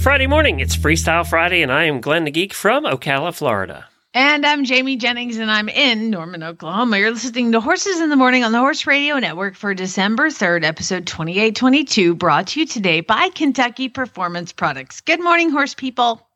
[0.00, 0.60] Friday morning.
[0.60, 3.84] It's Freestyle Friday, and I am Glenn the Geek from Ocala, Florida.
[4.14, 6.96] And I'm Jamie Jennings, and I'm in Norman, Oklahoma.
[6.96, 10.64] You're listening to Horses in the Morning on the Horse Radio Network for December 3rd,
[10.64, 15.02] episode 2822, brought to you today by Kentucky Performance Products.
[15.02, 16.26] Good morning, horse people.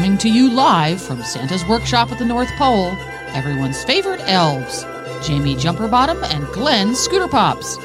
[0.00, 2.96] Coming to you live from Santa's workshop at the North Pole,
[3.34, 4.82] everyone's favorite elves,
[5.22, 7.76] Jamie Jumperbottom and Glenn Scooter Pops.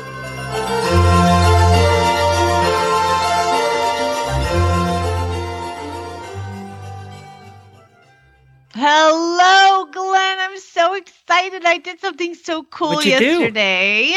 [8.72, 10.38] Hello, Glenn.
[10.40, 11.66] I'm so excited.
[11.66, 13.26] I did something so cool What'd do?
[13.26, 14.14] yesterday.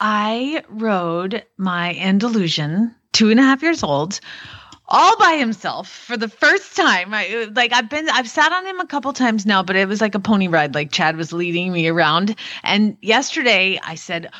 [0.00, 4.20] I rode my Andalusian, two and a half years old,
[4.88, 7.14] all by himself for the first time.
[7.14, 10.00] I like I've been I've sat on him a couple times now, but it was
[10.00, 10.74] like a pony ride.
[10.74, 12.36] Like Chad was leading me around.
[12.62, 14.30] And yesterday I said,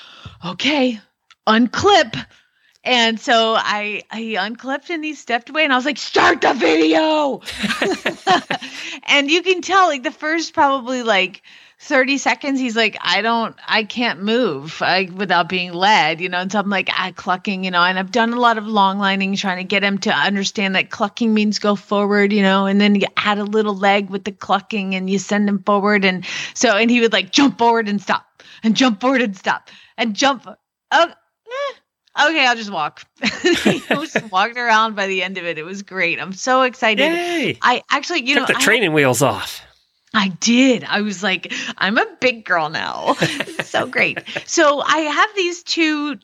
[0.45, 1.01] "Okay,
[1.47, 2.27] unclip."
[2.87, 6.53] And so I he unclipped and he stepped away and I was like, start the
[6.53, 7.41] video.
[9.05, 11.43] and you can tell like the first probably like
[11.85, 16.39] 30 seconds, he's like, I don't, I can't move I, without being led, you know.
[16.39, 17.83] And so I'm like, ah, clucking, you know.
[17.83, 20.91] And I've done a lot of long lining trying to get him to understand that
[20.91, 22.65] clucking means go forward, you know.
[22.65, 26.07] And then you add a little leg with the clucking and you send him forward.
[26.07, 26.25] And
[26.55, 29.69] so, and he would like jump forward and stop and jump forward and stop
[29.99, 30.47] and jump.
[30.47, 33.05] Oh, eh, okay, I'll just walk.
[33.43, 35.59] he just walked around by the end of it.
[35.59, 36.19] It was great.
[36.19, 37.13] I'm so excited.
[37.13, 37.59] Yay!
[37.61, 39.61] I actually, you Took know, the training wheels off.
[40.15, 40.85] I did.
[40.85, 43.15] I was like, I'm a big girl now.
[43.65, 44.19] so great.
[44.47, 46.17] So I have these two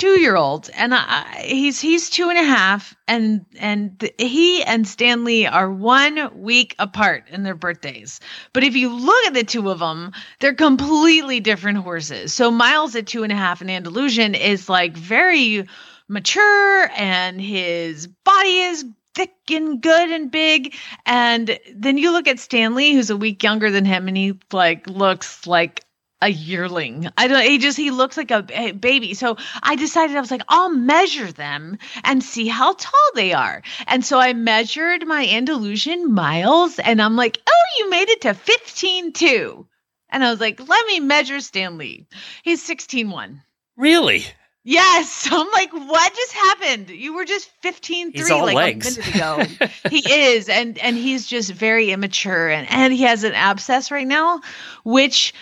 [0.00, 4.62] two year olds, and I, he's he's two and a half, and and th- he
[4.64, 8.18] and Stanley are one week apart in their birthdays.
[8.54, 12.32] But if you look at the two of them, they're completely different horses.
[12.32, 15.66] So Miles at two and a half in Andalusian is like very
[16.08, 20.74] mature, and his body is thick and good and big.
[21.06, 24.88] And then you look at Stanley, who's a week younger than him, and he like
[24.88, 25.84] looks like
[26.22, 27.08] a yearling.
[27.16, 27.42] I don't.
[27.42, 29.14] He just he looks like a, baby.
[29.14, 33.62] So I decided I was like, I'll measure them and see how tall they are.
[33.86, 38.34] And so I measured my Andalusian miles, and I'm like, oh, you made it to
[38.34, 39.66] 15 two.
[40.12, 42.06] And I was like, let me measure Stanley.
[42.42, 43.42] He's 16 one.
[43.76, 44.24] Really?
[44.64, 45.28] Yes.
[45.32, 46.90] I'm like, what just happened?
[46.90, 48.98] You were just 15 He's 3 all like legs.
[48.98, 49.68] a minute ago.
[49.90, 50.48] he is.
[50.48, 54.40] And and he's just very immature and, and he has an abscess right now,
[54.84, 55.32] which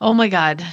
[0.00, 0.64] oh my God,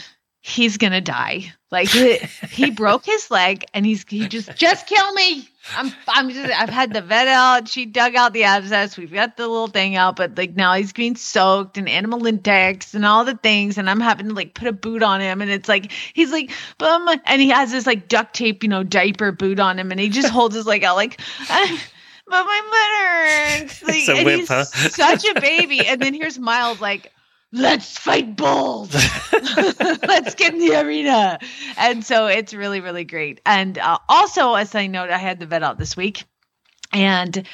[0.42, 1.54] he's gonna die.
[1.70, 2.18] Like he,
[2.50, 5.50] he broke his leg and he's he just just kill me.
[5.76, 7.68] I'm I'm just I've had the vet out.
[7.68, 8.98] She dug out the abscess.
[8.98, 13.06] We've got the little thing out, but like now he's being soaked and Animalintex and
[13.06, 13.78] all the things.
[13.78, 15.42] And I'm having to like put a boot on him.
[15.42, 18.84] And it's like he's like, bum and he has this like duct tape, you know,
[18.84, 21.20] diaper boot on him, and he just holds his leg out like
[21.50, 21.84] "Ah,
[22.28, 22.62] but my
[23.60, 23.84] butt hurts.
[23.84, 24.64] Like, It's a and whip, he's huh?
[24.66, 25.86] such a baby.
[25.86, 27.12] And then here's Miles like,
[27.58, 28.94] let's fight bulls.
[29.34, 31.40] let's get in the arena.
[31.78, 33.42] And so it's really, really great.
[33.46, 36.24] And uh, also, as I note, I had the vet out this week.
[36.94, 37.46] And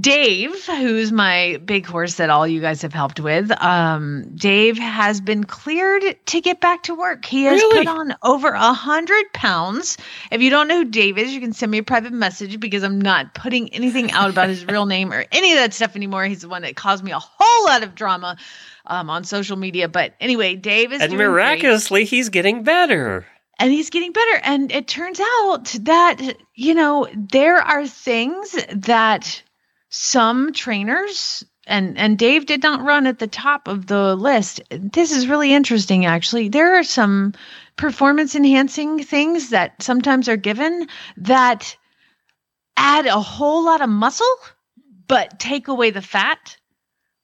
[0.00, 5.20] Dave, who's my big horse that all you guys have helped with, um, Dave has
[5.20, 7.24] been cleared to get back to work.
[7.24, 7.78] He has Really?
[7.78, 9.96] put on over a hundred pounds.
[10.30, 12.84] If you don't know who Dave is, you can send me a private message because
[12.84, 16.24] I'm not putting anything out about his real name or any of that stuff anymore.
[16.26, 18.36] He's the one that caused me a whole lot of drama
[18.88, 19.88] um, on social media.
[19.88, 23.26] But anyway, Dave is And doing great miraculously, he's getting better.
[23.60, 26.20] and he's getting better and it turns out that
[26.54, 29.42] you know there are things that
[29.90, 34.60] some trainers and and Dave did not run at the top of the list.
[34.70, 36.48] This is really interesting actually.
[36.48, 37.34] There are some
[37.76, 40.86] performance enhancing things that sometimes are given
[41.18, 41.76] that
[42.76, 44.26] add a whole lot of muscle
[45.08, 46.56] but take away the fat.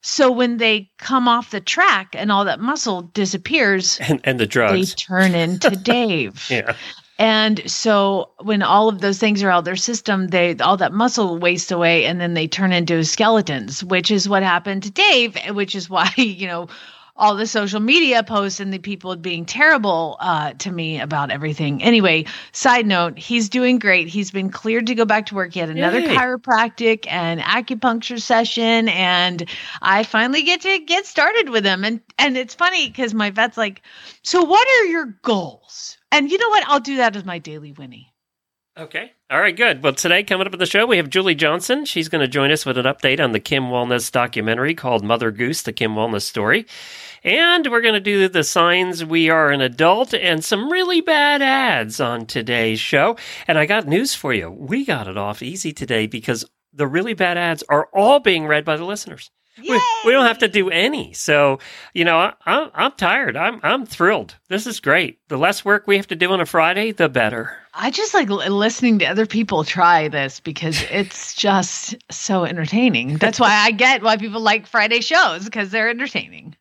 [0.07, 4.47] So when they come off the track and all that muscle disappears, And, and the
[4.47, 6.47] drugs, they turn into Dave.
[6.51, 6.77] Yeah.
[7.19, 10.93] And so when all of those things are out of their system, they all that
[10.93, 15.39] muscle wastes away and then they turn into skeletons, which is what happened to Dave,
[15.55, 16.69] which is why, you know,
[17.17, 21.83] all the social media posts and the people being terrible uh, to me about everything.
[21.83, 24.09] Anyway, side note, he's doing great.
[24.09, 25.55] He's been cleared to go back to work.
[25.55, 26.09] He had another Yay.
[26.09, 29.49] chiropractic and acupuncture session, and
[29.83, 31.85] I finally get to get started with him.
[31.85, 33.83] And and it's funny because my vet's like,
[34.23, 36.65] "So what are your goals?" And you know what?
[36.69, 38.14] I'll do that as my daily Winnie.
[38.77, 39.13] Okay.
[39.31, 39.85] All right, good.
[39.85, 41.85] Well, today, coming up on the show, we have Julie Johnson.
[41.85, 45.31] She's going to join us with an update on the Kim Walnes documentary called Mother
[45.31, 46.67] Goose, the Kim Walnes story.
[47.23, 51.41] And we're going to do the signs we are an adult and some really bad
[51.41, 53.17] ads on today's show.
[53.47, 54.51] And I got news for you.
[54.51, 58.65] We got it off easy today because the really bad ads are all being read
[58.65, 59.31] by the listeners.
[59.59, 61.13] We, we don't have to do any.
[61.13, 61.59] So,
[61.93, 63.37] you know, I, I'm, I'm tired.
[63.37, 64.37] I'm, I'm thrilled.
[64.49, 65.19] This is great.
[65.29, 67.57] The less work we have to do on a Friday, the better.
[67.73, 73.17] I just like listening to other people try this because it's just so entertaining.
[73.19, 76.57] That's why I get why people like Friday shows because they're entertaining.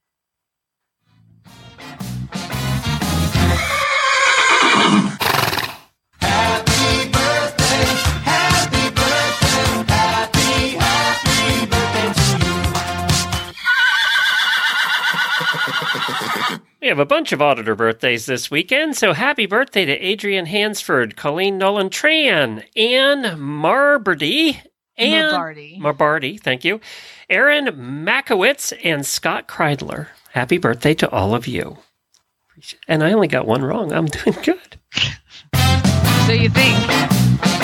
[16.83, 21.15] We have a bunch of auditor birthdays this weekend, so happy birthday to Adrian Hansford,
[21.15, 24.59] Colleen Nolan Tran, Anne Marbardy,
[24.97, 25.79] and Marbardy.
[25.79, 26.81] Marbardy, thank you,
[27.29, 30.09] Aaron Makowitz, and Scott Kreidler.
[30.33, 31.77] Happy birthday to all of you.
[32.89, 33.93] And I only got one wrong.
[33.93, 34.77] I'm doing good.
[36.25, 37.62] So you think?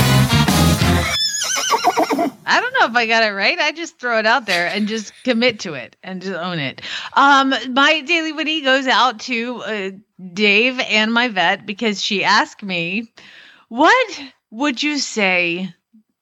[2.50, 3.60] I don't know if I got it right.
[3.60, 6.82] I just throw it out there and just commit to it and just own it.
[7.14, 9.92] Um, my daily Winnie goes out to uh,
[10.34, 13.14] Dave and my vet because she asked me,
[13.68, 15.74] "What would you say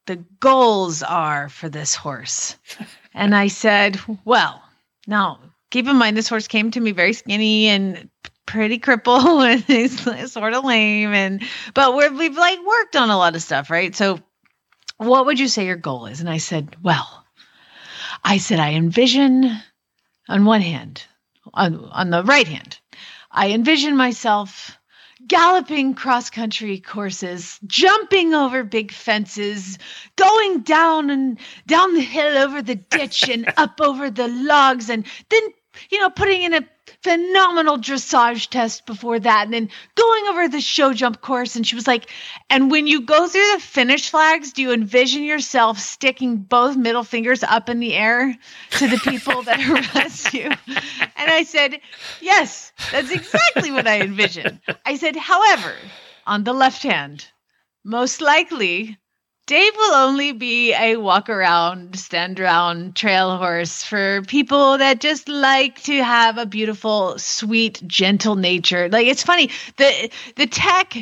[0.05, 2.57] the goals are for this horse?"
[3.13, 4.61] And I said, "Well,
[5.07, 5.39] now
[5.71, 8.09] keep in mind this horse came to me very skinny and."
[8.45, 13.17] pretty crippled and he's sort of lame and but we're, we've like worked on a
[13.17, 14.21] lot of stuff right so
[14.97, 16.19] what would you say your goal is?
[16.19, 17.25] And i said well
[18.23, 19.57] i said i envision
[20.27, 21.03] on one hand
[21.53, 22.79] on, on the right hand
[23.31, 24.77] i envision myself
[25.27, 29.77] galloping cross country courses jumping over big fences
[30.15, 35.05] going down and down the hill over the ditch and up over the logs and
[35.29, 35.41] then
[35.89, 36.67] you know putting in a
[37.03, 41.75] phenomenal dressage test before that and then going over the show jump course and she
[41.75, 42.09] was like
[42.49, 47.03] and when you go through the finish flags do you envision yourself sticking both middle
[47.03, 48.35] fingers up in the air
[48.71, 49.59] to the people that
[49.95, 50.45] arrest you?
[50.45, 51.79] And i said
[52.21, 54.61] yes that's exactly what i envision.
[54.85, 55.73] I said however
[56.25, 57.27] on the left hand
[57.83, 58.97] most likely
[59.47, 65.29] Dave will only be a walk around, stand around trail horse for people that just
[65.29, 68.89] like to have a beautiful, sweet, gentle nature.
[68.89, 71.01] Like it's funny the the tech uh,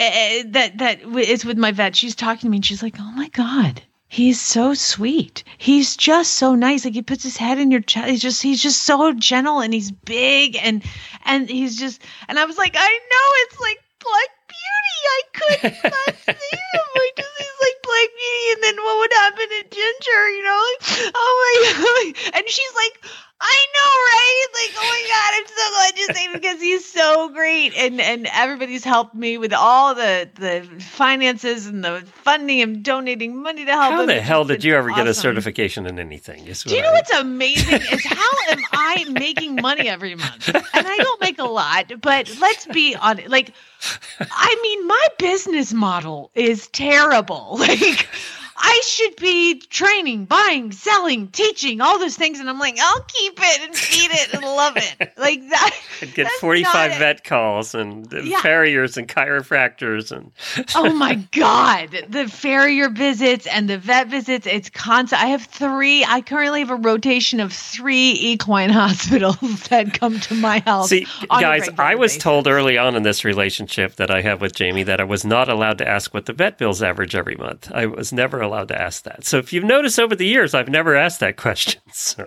[0.00, 1.94] that that w- is with my vet.
[1.94, 5.42] She's talking to me and she's like, "Oh my god." He's so sweet.
[5.58, 6.84] He's just so nice.
[6.84, 8.08] Like he puts his head in your chest.
[8.08, 10.84] He's just he's just so gentle and he's big and
[11.24, 15.00] and he's just and I was like, I know it's like Black Beauty.
[15.16, 16.32] I couldn't not see
[16.72, 16.80] him.
[16.94, 17.23] Like like
[18.08, 20.22] Beauty, and then what would happen to Ginger?
[20.30, 22.34] You know, like oh my god.
[22.36, 22.94] And she's like,
[23.40, 24.46] I know, right?
[24.54, 28.28] Like oh my god, I'm so glad you say because he's so great, and and
[28.32, 33.72] everybody's helped me with all the the finances and the funding and donating money to
[33.72, 33.92] help.
[33.92, 34.06] How him.
[34.06, 36.44] the hell did you ever get a certification in anything?
[36.44, 40.48] Do you know I- what's amazing is how am I making money every month?
[40.48, 43.28] And I don't make a lot, but let's be honest.
[43.28, 43.52] Like,
[44.20, 47.58] I mean, my business model is terrible.
[47.64, 48.08] Like,
[48.56, 53.34] I should be training, buying, selling, teaching, all those things, and I'm like, I'll keep
[53.38, 55.12] it and feed it and love it.
[55.24, 55.70] Like that.
[56.02, 56.98] I'd get 45 not it.
[56.98, 58.40] vet calls and Yeah.
[58.42, 60.32] farriers and chiropractors and
[60.74, 66.04] oh my god the farrier visits and the vet visits it's constant i have three
[66.04, 71.06] i currently have a rotation of three equine hospitals that come to my house See,
[71.28, 75.00] guys, I was told early on in this relationship that I have with Jamie that
[75.00, 77.70] I was not allowed to ask what the vet bills average every month.
[77.72, 79.24] I was never allowed to ask that.
[79.24, 81.80] So if you've noticed over the years, I've never asked that question.
[81.92, 82.26] So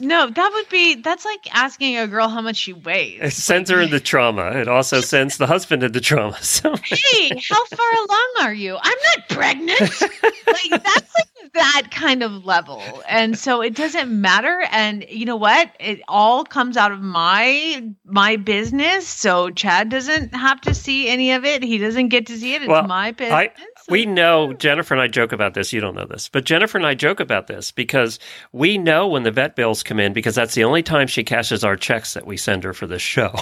[0.00, 3.20] no that would be that's like asking a girl how much she weighs.
[3.22, 4.50] it sends her into trauma.
[4.50, 6.36] It also sends the husband into trauma.
[6.42, 12.24] So hey how far along are you i'm not pregnant like that's like that kind
[12.24, 16.90] of level and so it doesn't matter and you know what it all comes out
[16.90, 22.08] of my my business so chad doesn't have to see any of it he doesn't
[22.08, 23.52] get to see it it's Well, my business I
[23.88, 25.72] we know Jennifer and I joke about this.
[25.72, 28.18] You don't know this, but Jennifer and I joke about this because
[28.52, 31.64] we know when the vet bills come in because that's the only time she cashes
[31.64, 33.34] our checks that we send her for this show.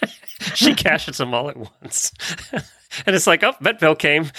[0.54, 2.12] she cashes them all at once.
[2.52, 4.30] and it's like, oh, vet bill came.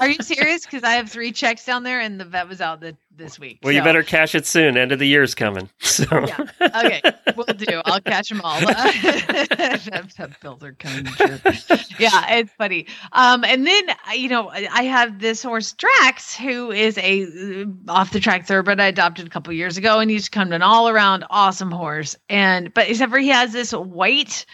[0.00, 0.64] Are you serious?
[0.64, 3.60] Because I have three checks down there, and the vet was out the, this week.
[3.62, 4.76] well, you better cash it soon.
[4.76, 5.68] End of the year's coming.
[5.92, 6.46] So Yeah.
[6.60, 7.02] Okay,
[7.36, 7.82] we'll do.
[7.84, 8.58] I'll catch them all.
[8.60, 11.38] that, bills are coming true.
[11.98, 12.86] Yeah, it's funny.
[13.12, 13.82] Um, and then
[14.14, 18.46] you know I I have this horse Drax, who is a uh, off the track
[18.46, 21.70] thoroughbred I adopted a couple years ago, and he's come to an all around awesome
[21.70, 22.16] horse.
[22.30, 24.46] And but except for he has this white,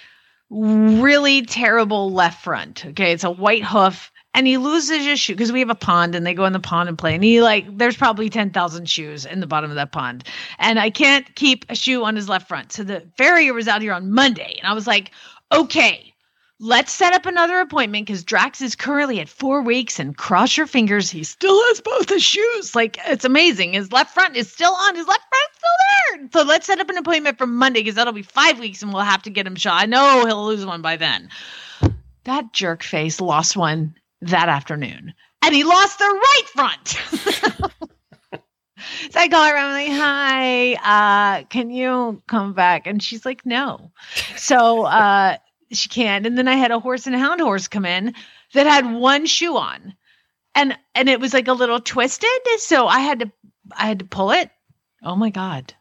[0.51, 2.85] really terrible left front.
[2.85, 4.11] Okay, it's a white hoof.
[4.39, 6.61] And he loses his shoe because we have a pond and they go in the
[6.61, 7.13] pond and play.
[7.13, 10.23] And he like, there's probably 10,000 shoes in the bottom of that pond.
[10.61, 12.71] And I can't keep a shoe on his left front.
[12.71, 14.55] So the farrier was out here on Monday.
[14.57, 15.11] And I was like,
[15.51, 16.15] okay,
[16.61, 20.69] let's set up another appointment because Drax is currently at four weeks and cross your
[20.69, 22.77] fingers, he still has both his shoes.
[22.77, 23.73] Like, it's amazing.
[23.73, 26.29] His left front is still on, his left front's still there.
[26.33, 29.03] So let's set up an appointment for Monday because that'll be five weeks and we'll
[29.03, 29.83] have to get him shot.
[29.83, 31.29] I know he'll lose one by then.
[32.23, 35.15] That jerk face lost one that afternoon.
[35.43, 36.89] And he lost the right front.
[39.11, 42.87] so I call her, I'm like, hi, uh, can you come back?
[42.87, 43.93] And she's like, no.
[44.37, 45.37] So uh
[45.71, 46.27] she can't.
[46.27, 48.15] And then I had a horse and a hound horse come in
[48.55, 49.95] that had one shoe on.
[50.55, 52.29] And and it was like a little twisted.
[52.59, 53.33] So I had to
[53.77, 54.51] I had to pull it.
[55.03, 55.75] Oh my God.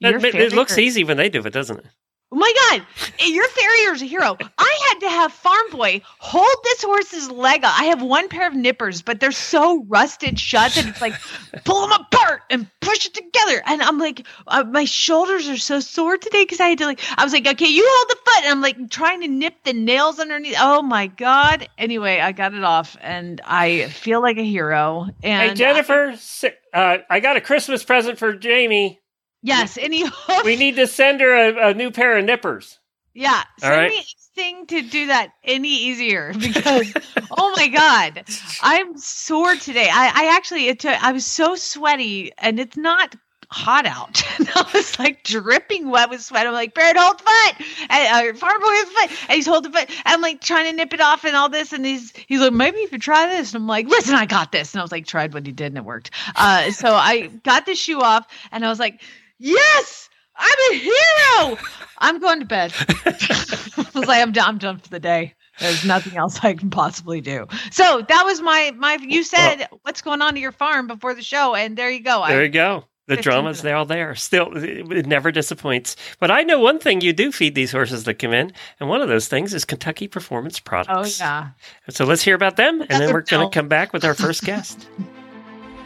[0.00, 1.86] It, it looks easy when they do it, doesn't it?
[2.34, 2.84] Oh my God,
[3.24, 4.36] your farrier's a hero.
[4.58, 7.78] I had to have Farm Boy hold this horse's leg up.
[7.78, 11.14] I have one pair of nippers, but they're so rusted shut that it's like
[11.64, 13.62] pull them apart and push it together.
[13.66, 17.00] And I'm like, uh, my shoulders are so sore today because I had to like,
[17.16, 18.42] I was like, okay, you hold the foot.
[18.42, 20.56] And I'm like trying to nip the nails underneath.
[20.58, 21.68] Oh my God.
[21.78, 25.06] Anyway, I got it off and I feel like a hero.
[25.22, 28.98] And hey, Jennifer, si- uh, I got a Christmas present for Jamie.
[29.44, 29.76] Yes.
[29.76, 30.08] And he
[30.44, 32.78] We need to send her a, a new pair of nippers.
[33.14, 33.90] Yeah, send right.
[33.90, 34.04] me
[34.36, 36.92] anything to do that any easier because
[37.30, 38.24] oh my god,
[38.60, 39.88] I'm sore today.
[39.90, 43.14] I, I actually it took, I was so sweaty and it's not
[43.50, 44.22] hot out.
[44.36, 46.44] And I was like dripping wet with sweat.
[46.44, 47.86] I'm like, Barrett, hold the foot.
[47.88, 49.10] And uh, Farmer Boy foot.
[49.28, 49.88] And he's holding the foot.
[49.88, 51.72] And I'm like trying to nip it off and all this.
[51.72, 53.54] And he's he's like, maybe you could try this.
[53.54, 54.74] And I'm like, listen, I got this.
[54.74, 56.10] And I was like, tried what he did and it worked.
[56.34, 59.00] Uh, so I got the shoe off and I was like,
[59.38, 61.58] yes, I'm a hero.
[61.98, 62.72] I'm going to bed.
[62.78, 64.48] I was like, I'm done.
[64.48, 65.34] I'm done for the day.
[65.60, 67.46] There's nothing else I can possibly do.
[67.70, 68.98] So that was my my.
[69.00, 72.24] You said what's going on to your farm before the show, and there you go.
[72.26, 72.84] There I, you go.
[73.06, 74.14] The 15 drama's there all there.
[74.14, 75.94] Still, it it never disappoints.
[76.18, 79.00] But I know one thing you do feed these horses that come in, and one
[79.00, 81.20] of those things is Kentucky Performance oh, Products.
[81.20, 81.48] oh yeah.
[81.90, 84.42] So let's hear about them, and then we're going to come back with our first
[84.44, 84.88] guest.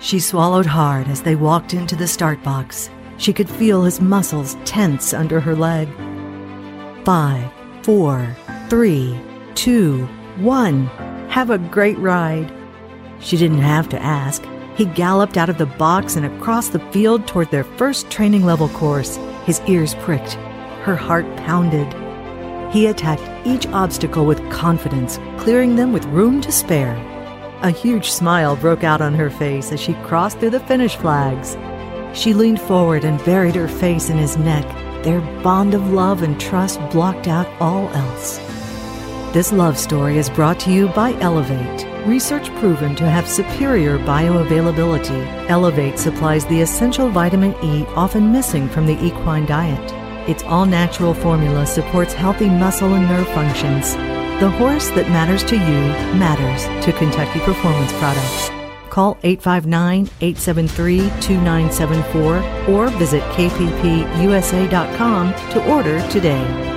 [0.01, 2.89] She swallowed hard as they walked into the start box.
[3.19, 5.89] She could feel his muscles tense under her leg.
[7.05, 7.51] Five,
[7.83, 8.35] four,
[8.69, 9.19] three,
[9.55, 10.07] two,
[10.37, 10.87] one.
[11.29, 12.53] Have a great ride.
[13.21, 14.45] She didn't have to ask.
[14.77, 18.69] He galloped out of the box and across the field toward their first training level
[18.69, 19.17] course.
[19.45, 20.35] His ears pricked.
[20.85, 21.93] Her heart pounded.
[22.73, 26.95] He attacked each obstacle with confidence, clearing them with room to spare.
[27.63, 31.57] A huge smile broke out on her face as she crossed through the finish flags.
[32.19, 34.67] She leaned forward and buried her face in his neck.
[35.05, 38.39] Their bond of love and trust blocked out all else.
[39.33, 41.87] This love story is brought to you by Elevate.
[42.09, 45.49] Research proven to have superior bioavailability.
[45.49, 49.93] Elevate supplies the essential vitamin E often missing from the equine diet.
[50.29, 53.95] Its all natural formula supports healthy muscle and nerve functions.
[54.41, 55.81] The horse that matters to you
[56.19, 58.58] matters to Kentucky Performance Products.
[58.91, 66.75] Call 859 873 2974 or visit kppusa.com to order today.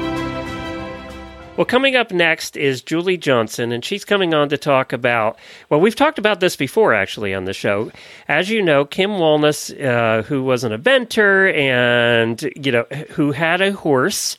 [1.58, 5.38] Well, coming up next is Julie Johnson, and she's coming on to talk about.
[5.70, 7.91] Well, we've talked about this before, actually, on the show.
[8.27, 13.60] As you know, Kim Walnes, uh, who was an inventor and you know who had
[13.62, 14.38] a horse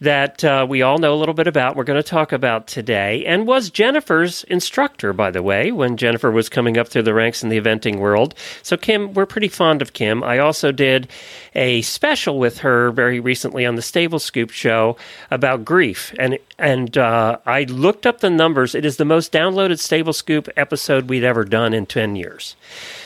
[0.00, 1.76] that uh, we all know a little bit about.
[1.76, 6.30] We're going to talk about today, and was Jennifer's instructor, by the way, when Jennifer
[6.30, 8.34] was coming up through the ranks in the eventing world.
[8.62, 10.22] So, Kim, we're pretty fond of Kim.
[10.22, 11.08] I also did
[11.54, 14.96] a special with her very recently on the Stable Scoop show
[15.30, 18.74] about grief, and and uh, I looked up the numbers.
[18.74, 22.56] It is the most downloaded Stable Scoop episode we'd ever done in ten years.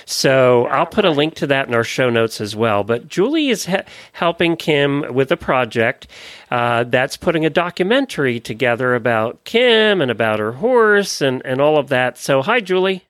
[0.07, 2.83] So I'll put a link to that in our show notes as well.
[2.83, 3.77] But Julie is he-
[4.13, 6.09] helping Kim with a project.
[6.51, 11.79] Uh, that's putting a documentary together about Kim and about her horse and, and all
[11.79, 12.19] of that.
[12.19, 13.05] So, hi, Julie.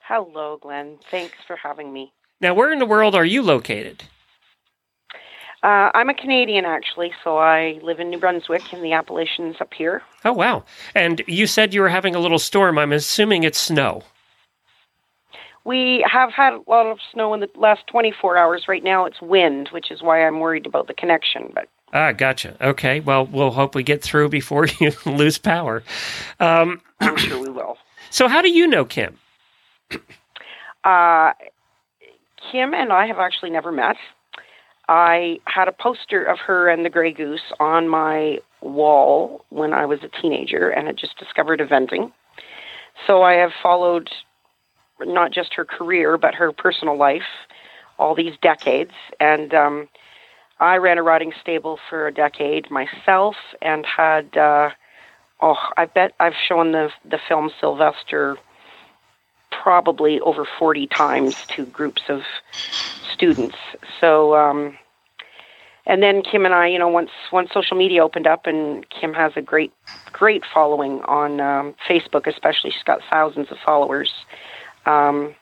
[0.00, 0.98] Hello, Glenn.
[1.10, 2.12] Thanks for having me.
[2.40, 4.02] Now, where in the world are you located?
[5.62, 9.72] Uh, I'm a Canadian, actually, so I live in New Brunswick in the Appalachians up
[9.72, 10.02] here.
[10.24, 10.64] Oh, wow.
[10.94, 12.78] And you said you were having a little storm.
[12.78, 14.02] I'm assuming it's snow.
[15.64, 18.64] We have had a lot of snow in the last 24 hours.
[18.68, 21.50] Right now, it's wind, which is why I'm worried about the connection.
[21.54, 22.56] But Ah, gotcha.
[22.60, 23.00] Okay.
[23.00, 25.82] Well, we'll hope we get through before you lose power.
[26.40, 27.78] Um, I'm sure we will.
[28.10, 29.16] so, how do you know Kim?
[30.84, 31.32] Uh,
[32.52, 33.96] Kim and I have actually never met.
[34.86, 39.86] I had a poster of her and the Grey Goose on my wall when I
[39.86, 42.12] was a teenager and had just discovered eventing.
[43.06, 44.10] So I have followed
[45.00, 47.22] not just her career, but her personal life
[47.98, 48.92] all these decades.
[49.20, 49.88] And um,
[50.60, 54.70] I ran a riding stable for a decade myself and had, uh,
[55.40, 58.36] oh, I bet I've shown the, the film Sylvester
[59.50, 62.22] probably over 40 times to groups of
[63.12, 63.56] students.
[64.00, 64.76] So, um,
[65.86, 69.12] and then Kim and I, you know, once once social media opened up, and Kim
[69.12, 69.72] has a great
[70.12, 72.70] great following on um, Facebook, especially.
[72.70, 74.12] She's got thousands of followers.
[74.86, 75.34] Um,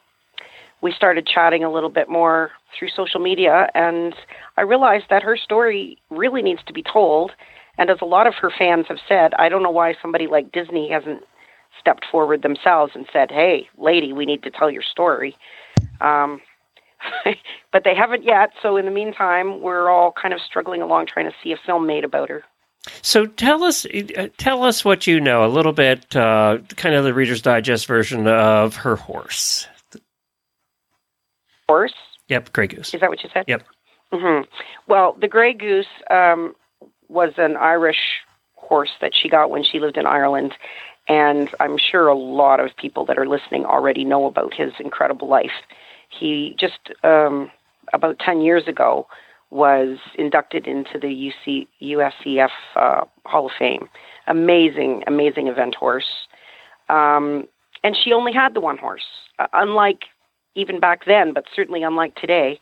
[0.80, 4.14] we started chatting a little bit more through social media, and
[4.56, 7.32] I realized that her story really needs to be told.
[7.78, 10.52] And as a lot of her fans have said, I don't know why somebody like
[10.52, 11.22] Disney hasn't
[11.80, 15.36] stepped forward themselves and said, "Hey, lady, we need to tell your story."
[16.00, 16.40] Um,
[17.72, 18.50] but they haven't yet.
[18.60, 21.86] So in the meantime, we're all kind of struggling along trying to see a film
[21.86, 22.44] made about her.
[23.00, 27.04] So tell us, uh, tell us what you know a little bit, uh, kind of
[27.04, 29.68] the Reader's Digest version of her horse.
[31.68, 31.94] Horse?
[32.32, 32.94] Yep, Grey Goose.
[32.94, 33.44] Is that what you said?
[33.46, 33.62] Yep.
[34.10, 34.40] hmm
[34.88, 36.54] Well, the Grey Goose um,
[37.08, 38.22] was an Irish
[38.54, 40.54] horse that she got when she lived in Ireland.
[41.08, 45.28] And I'm sure a lot of people that are listening already know about his incredible
[45.28, 45.52] life.
[46.08, 47.50] He just um,
[47.92, 49.06] about 10 years ago
[49.50, 53.90] was inducted into the UC, USEF uh, Hall of Fame.
[54.26, 56.26] Amazing, amazing event horse.
[56.88, 57.46] Um,
[57.84, 59.04] and she only had the one horse.
[59.38, 60.04] Uh, unlike
[60.54, 62.58] even back then, but certainly unlike today,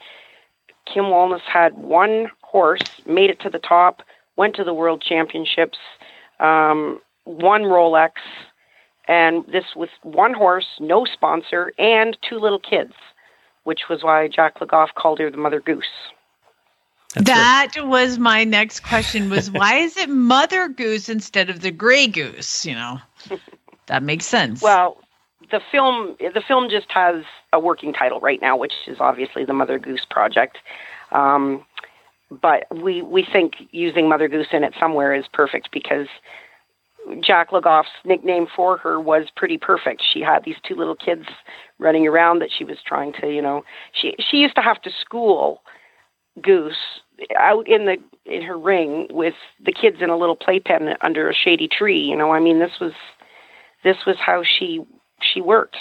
[0.92, 4.02] Kim Walnes had one horse, made it to the top,
[4.36, 5.78] went to the World Championships,
[6.40, 8.12] um, won Rolex,
[9.06, 12.94] and this with one horse, no sponsor, and two little kids,
[13.64, 15.84] which was why Jack LeGoff called her the Mother Goose.
[17.14, 21.72] That's that was my next question was why is it mother goose instead of the
[21.72, 23.00] gray goose you know?
[23.86, 24.62] That makes sense.
[24.62, 24.98] Well,
[25.50, 29.52] the film the film just has a working title right now, which is obviously the
[29.52, 30.58] Mother Goose Project.
[31.12, 31.64] Um,
[32.30, 36.06] but we we think using Mother Goose in it somewhere is perfect because
[37.20, 40.02] Jack LeGoff's nickname for her was pretty perfect.
[40.12, 41.24] She had these two little kids
[41.78, 44.90] running around that she was trying to, you know, she she used to have to
[45.00, 45.62] school
[46.40, 47.00] Goose
[47.36, 49.34] out in the in her ring with
[49.64, 52.00] the kids in a little playpen under a shady tree.
[52.00, 52.92] You know, I mean, this was
[53.82, 54.84] this was how she
[55.22, 55.76] she worked.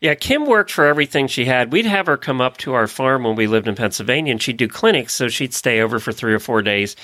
[0.00, 1.72] Yeah, Kim worked for everything she had.
[1.72, 4.56] We'd have her come up to our farm when we lived in Pennsylvania, and she'd
[4.56, 6.96] do clinics, so she'd stay over for three or four days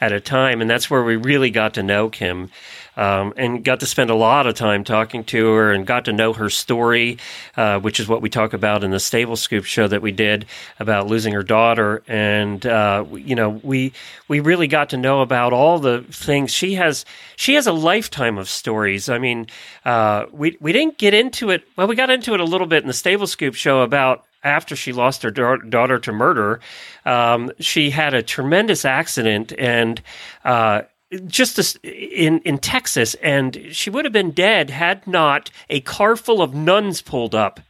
[0.00, 2.50] at a time, and that's where we really got to know Kim.
[2.96, 6.12] Um, and got to spend a lot of time talking to her and got to
[6.12, 7.18] know her story,
[7.56, 10.46] uh, which is what we talk about in the Stable Scoop show that we did
[10.78, 12.02] about losing her daughter.
[12.06, 13.92] And uh, you know, we
[14.28, 17.04] we really got to know about all the things she has.
[17.36, 19.08] She has a lifetime of stories.
[19.08, 19.48] I mean,
[19.84, 21.64] uh, we we didn't get into it.
[21.76, 24.76] Well, we got into it a little bit in the Stable Scoop show about after
[24.76, 26.60] she lost her da- daughter to murder,
[27.06, 30.02] um, she had a tremendous accident and
[30.44, 30.82] uh,
[31.26, 36.16] just this, in in Texas, and she would have been dead had not a car
[36.16, 37.60] full of nuns pulled up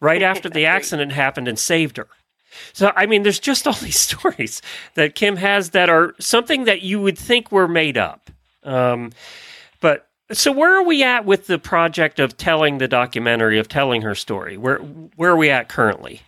[0.00, 2.08] right after the accident happened and saved her.
[2.72, 4.62] So I mean, there's just all these stories
[4.94, 8.30] that Kim has that are something that you would think were made up,
[8.62, 9.12] um,
[9.80, 10.08] but.
[10.32, 14.14] So where are we at with the project of telling the documentary of telling her
[14.14, 14.56] story?
[14.56, 16.22] Where where are we at currently?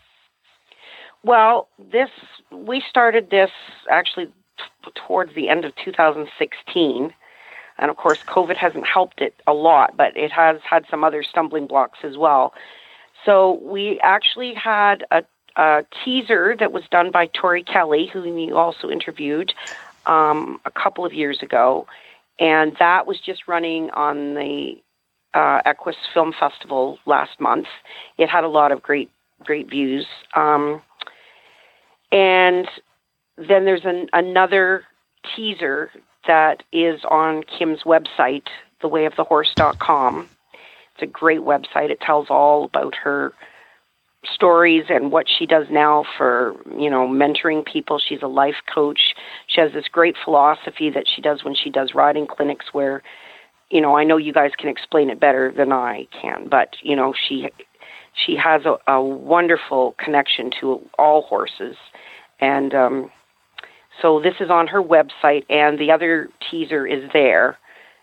[1.26, 2.10] Well, this
[2.52, 3.50] we started this
[3.90, 4.28] actually
[4.94, 7.14] towards the end of 2016,
[7.78, 11.22] and of course, COVID hasn't helped it a lot, but it has had some other
[11.22, 12.54] stumbling blocks as well.
[13.24, 15.24] So we actually had a,
[15.56, 19.52] a teaser that was done by Tori Kelly, whom you also interviewed
[20.06, 21.86] um, a couple of years ago,
[22.38, 24.76] and that was just running on the
[25.34, 27.66] uh, Equus Film Festival last month.
[28.16, 29.10] It had a lot of great
[29.44, 30.06] great views.
[30.34, 30.80] Um,
[32.12, 32.68] and
[33.36, 34.84] then there's an, another
[35.34, 35.90] teaser
[36.26, 38.46] that is on Kim's website,
[38.82, 40.28] thewayofthehorse.com.
[40.94, 41.90] It's a great website.
[41.90, 43.32] It tells all about her
[44.24, 47.98] stories and what she does now for, you know, mentoring people.
[47.98, 49.14] She's a life coach.
[49.46, 53.02] She has this great philosophy that she does when she does riding clinics where,
[53.70, 56.96] you know, I know you guys can explain it better than I can, but, you
[56.96, 57.48] know, she
[58.14, 61.76] she has a, a wonderful connection to all horses.
[62.40, 63.10] And um
[64.00, 67.58] so this is on her website and the other teaser is there.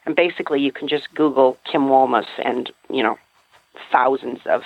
[0.06, 3.18] And basically you can just Google Kim Walnes and, you know,
[3.92, 4.64] thousands of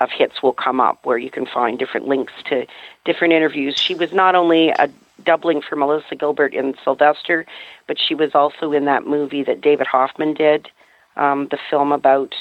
[0.00, 2.66] of hits will come up where you can find different links to
[3.04, 3.78] different interviews.
[3.78, 4.90] She was not only a
[5.22, 7.46] doubling for Melissa Gilbert in Sylvester,
[7.86, 10.68] but she was also in that movie that David Hoffman did,
[11.16, 12.34] um, the film about,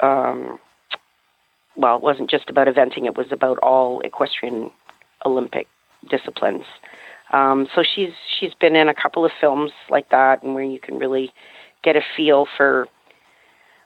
[0.00, 0.58] um,
[1.76, 4.70] well, it wasn't just about eventing, it was about all equestrian
[5.26, 5.68] Olympic
[6.08, 6.64] disciplines.
[7.32, 10.78] Um, so she's she's been in a couple of films like that, and where you
[10.78, 11.32] can really
[11.82, 12.86] get a feel for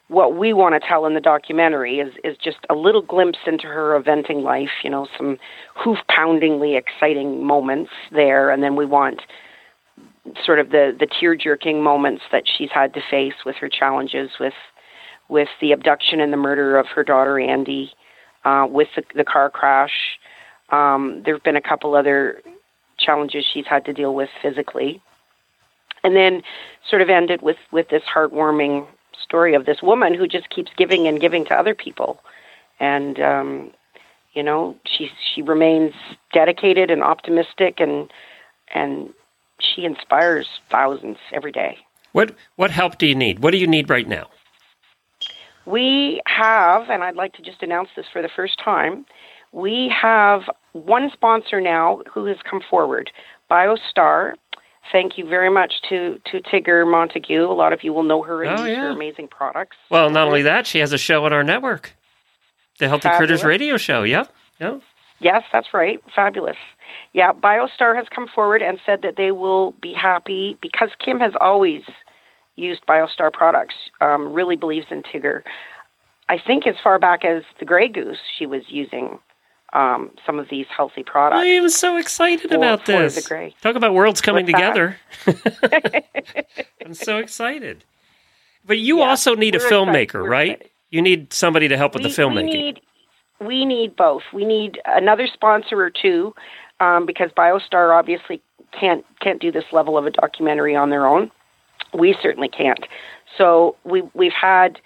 [0.08, 3.66] what we want to tell in the documentary is is just a little glimpse into
[3.66, 4.70] her eventing life.
[4.82, 5.38] You know, some
[5.74, 9.22] hoof poundingly exciting moments there, and then we want
[10.44, 14.30] sort of the the tear jerking moments that she's had to face with her challenges
[14.40, 14.54] with
[15.28, 17.92] with the abduction and the murder of her daughter Andy,
[18.44, 20.18] uh, with the, the car crash.
[20.70, 22.42] Um, there have been a couple other
[22.98, 25.00] challenges she's had to deal with physically,
[26.04, 26.42] and then
[26.88, 28.86] sort of ended with with this heartwarming
[29.22, 32.20] story of this woman who just keeps giving and giving to other people,
[32.80, 33.70] and um,
[34.32, 35.92] you know she she remains
[36.32, 38.10] dedicated and optimistic and
[38.74, 39.12] and
[39.60, 41.78] she inspires thousands every day.
[42.12, 43.40] What what help do you need?
[43.40, 44.28] What do you need right now?
[45.66, 49.04] We have, and I'd like to just announce this for the first time,
[49.52, 53.10] we have one sponsor now who has come forward,
[53.50, 54.34] BioStar.
[54.90, 57.44] Thank you very much to, to Tigger Montague.
[57.44, 59.76] A lot of you will know her and Oh, use her amazing products.
[59.90, 61.94] Well, not only that, she has a show on our network,
[62.78, 64.02] the Healthy Critters Radio Show.
[64.02, 64.32] Yep.
[64.60, 64.80] Yep.
[65.20, 66.00] Yes, that's right.
[66.14, 66.56] Fabulous.
[67.12, 71.32] Yeah, BioStar has come forward and said that they will be happy because Kim has
[71.40, 71.82] always
[72.56, 75.42] used BioStar products, um, really believes in Tigger.
[76.28, 79.18] I think as far back as the Grey Goose, she was using
[79.72, 81.40] um, some of these healthy products.
[81.40, 83.28] I am so excited For- about this.
[83.60, 84.96] Talk about worlds coming together.
[86.84, 87.84] I'm so excited.
[88.64, 90.52] But you Yeah, also need a filmmaker, right?
[90.52, 90.70] excited.
[90.90, 92.44] You need somebody to help with the filmmaking.
[92.44, 92.80] We need,
[93.40, 94.22] we need both.
[94.32, 96.34] We need another sponsor or two
[96.80, 98.40] um, because BioStar obviously
[98.78, 101.30] can't can't do this level of a documentary on their own.
[101.94, 102.86] We certainly can't.
[103.36, 104.78] So we we've had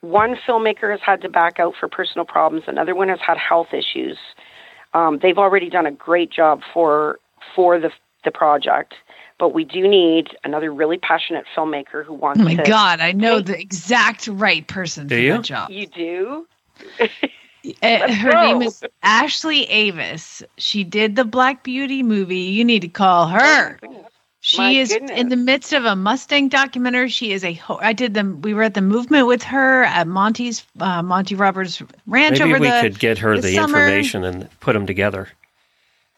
[0.00, 2.64] one filmmaker has had to back out for personal problems.
[2.66, 4.18] Another one has had health issues.
[4.94, 7.18] Um, they've already done a great job for
[7.54, 7.90] for the
[8.24, 8.94] the project,
[9.38, 12.44] but we do need another really passionate filmmaker who wants to.
[12.44, 12.62] Oh my to.
[12.62, 15.32] God, I know the exact right person Do for you?
[15.32, 15.70] that job.
[15.70, 16.46] You do.
[17.82, 18.40] Uh, her go.
[18.40, 20.42] name is Ashley Avis.
[20.56, 22.36] She did the Black Beauty movie.
[22.38, 23.78] You need to call her.
[24.40, 25.18] She My is goodness.
[25.18, 27.08] in the midst of a Mustang documentary.
[27.08, 27.54] She is a.
[27.54, 28.40] Ho- I did them.
[28.40, 32.60] We were at the movement with her at Monty's uh, Monty Roberts Ranch Maybe over
[32.60, 32.80] we the.
[32.82, 35.28] could get her the the, information and put them together.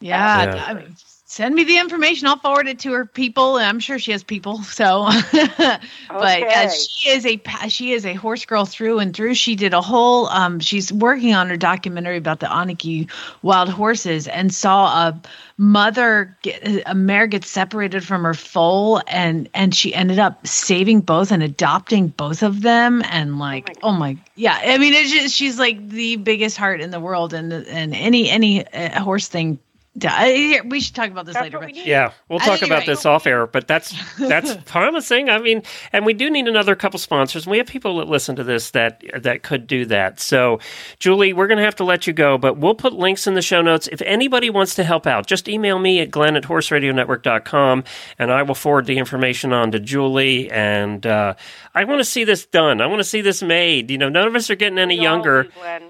[0.00, 0.64] yeah, Yeah.
[0.66, 0.94] I mean,
[1.30, 2.26] send me the information.
[2.26, 3.56] I'll forward it to her people.
[3.56, 4.60] and I'm sure she has people.
[4.80, 5.78] So, but
[6.10, 6.54] Okay.
[6.54, 9.34] uh, she is a she is a horse girl through and through.
[9.34, 10.26] She did a whole.
[10.28, 13.10] Um, she's working on her documentary about the Onaqui
[13.42, 15.22] wild horses and saw a
[15.58, 21.00] mother get a mare get separated from her foal and and she ended up saving
[21.00, 25.34] both and adopting both of them and like oh my, yeah i mean it's just
[25.34, 29.58] she's like the biggest heart in the world and and any any uh, horse thing
[29.96, 31.74] we should talk about this That's later but.
[31.74, 32.86] Yeah, we'll talk about right.
[32.86, 35.28] this off air, but that's that's promising.
[35.28, 37.46] I mean, and we do need another couple sponsors.
[37.46, 40.20] We have people that listen to this that that could do that.
[40.20, 40.60] So,
[41.00, 43.42] Julie, we're going to have to let you go, but we'll put links in the
[43.42, 43.88] show notes.
[43.90, 47.84] If anybody wants to help out, just email me at glenn at horseradionetwork.com
[48.18, 50.50] and I will forward the information on to Julie.
[50.50, 51.34] And uh,
[51.74, 52.80] I want to see this done.
[52.80, 53.90] I want to see this made.
[53.90, 55.38] You know, none of us are getting any We younger.
[55.40, 55.82] always, Glenn.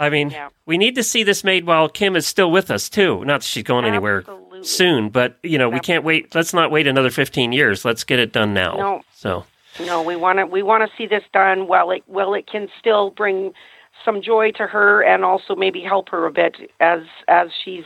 [0.00, 0.48] I mean, Yeah.
[0.66, 3.24] we need to see this made while Kim is still with us too.
[3.24, 4.64] Not that she's going anywhere Absolutely.
[4.64, 6.34] soon, but you know, we can't wait.
[6.34, 7.84] Let's not wait another 15 years.
[7.84, 8.72] Let's get it done now.
[8.76, 9.02] No.
[9.14, 9.44] So,
[9.86, 12.68] No, we want to we want to see this done while it while it can
[12.78, 13.52] still bring
[14.04, 17.84] some joy to her and also maybe help her a bit as as she's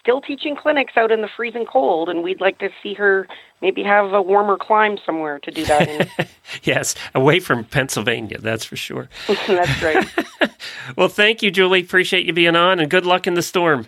[0.00, 3.28] still teaching clinics out in the freezing cold and we'd like to see her
[3.60, 6.26] maybe have a warmer climb somewhere to do that in.
[6.62, 9.08] yes, away from Pennsylvania, that's for sure.
[9.46, 10.08] That's right.
[10.96, 11.80] Well, thank you, Julie.
[11.80, 13.86] Appreciate you being on and good luck in the storm.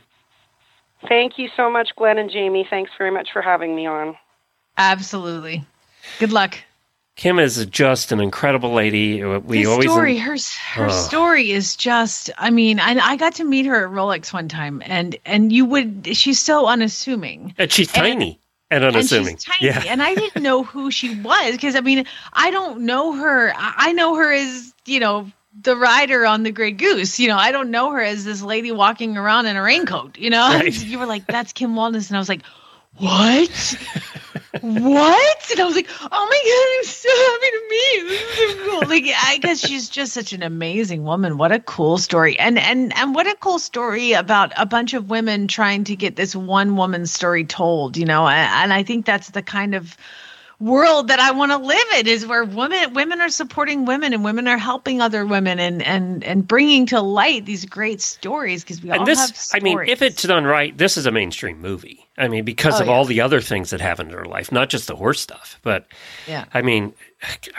[1.09, 2.67] Thank you so much Glenn and Jamie.
[2.69, 4.17] Thanks very much for having me on.
[4.79, 5.65] Absolutely.
[6.19, 6.59] Good luck.
[7.17, 9.23] Kim is just an incredible lady.
[9.23, 10.37] We always story, her
[10.75, 10.91] her Oh.
[10.91, 12.31] story is just.
[12.39, 15.65] I mean, I, I got to meet her at Rolex one time, and and you
[15.67, 16.09] would.
[16.17, 17.55] She's so unassuming.
[17.59, 19.29] and she's tiny and, unassuming.
[19.35, 19.83] And she's tiny, Yeah.
[19.93, 23.53] and I didn't know who she was because I mean, I don't know her.
[23.57, 27.21] I know her as you know the rider on the Grey Goose.
[27.21, 30.17] You know, I don't know her as this lady walking around in a raincoat.
[30.17, 30.83] You know, Right.
[30.83, 32.41] you were like, "That's Kim Walnes," and I was like,
[32.97, 33.77] "What?
[34.61, 38.09] what?" And I was like, "Oh my god, I'm so happy to meet you.
[38.09, 41.39] This is so cool." Like, I guess she's just such an amazing woman.
[41.39, 45.11] What a cool story, and and and what a cool story about a bunch of
[45.11, 47.97] women trying to get this one woman's story told.
[47.97, 49.97] You know, and, and I think that's the kind of
[50.63, 54.23] world that I want to live in is where women women are supporting women and
[54.23, 58.81] women are helping other women and and and bringing to light these great stories because
[58.81, 61.61] we all and this, have I mean, if it's done right, this is a mainstream
[61.61, 62.02] movie.
[62.19, 62.93] I mean, because Oh, of yeah.
[62.93, 65.87] all the other things that happen in her life, not just the horse stuff, but
[66.29, 66.93] yeah I mean,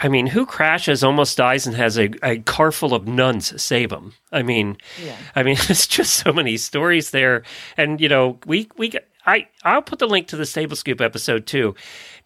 [0.00, 3.90] I mean, who crashes, almost dies, and has a, a car full of nuns save
[3.90, 4.12] him?
[4.30, 5.16] I mean, Yeah.
[5.34, 7.42] I mean, it's just so many stories there,
[7.76, 8.92] and you know, we we
[9.26, 11.74] I I'll put the link to the Stable Scoop episode too.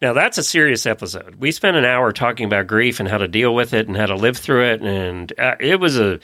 [0.01, 1.35] Now that's a serious episode.
[1.35, 4.05] We spent an hour talking about grief and how to deal with it and how
[4.05, 6.19] to live through it, and uh, it was a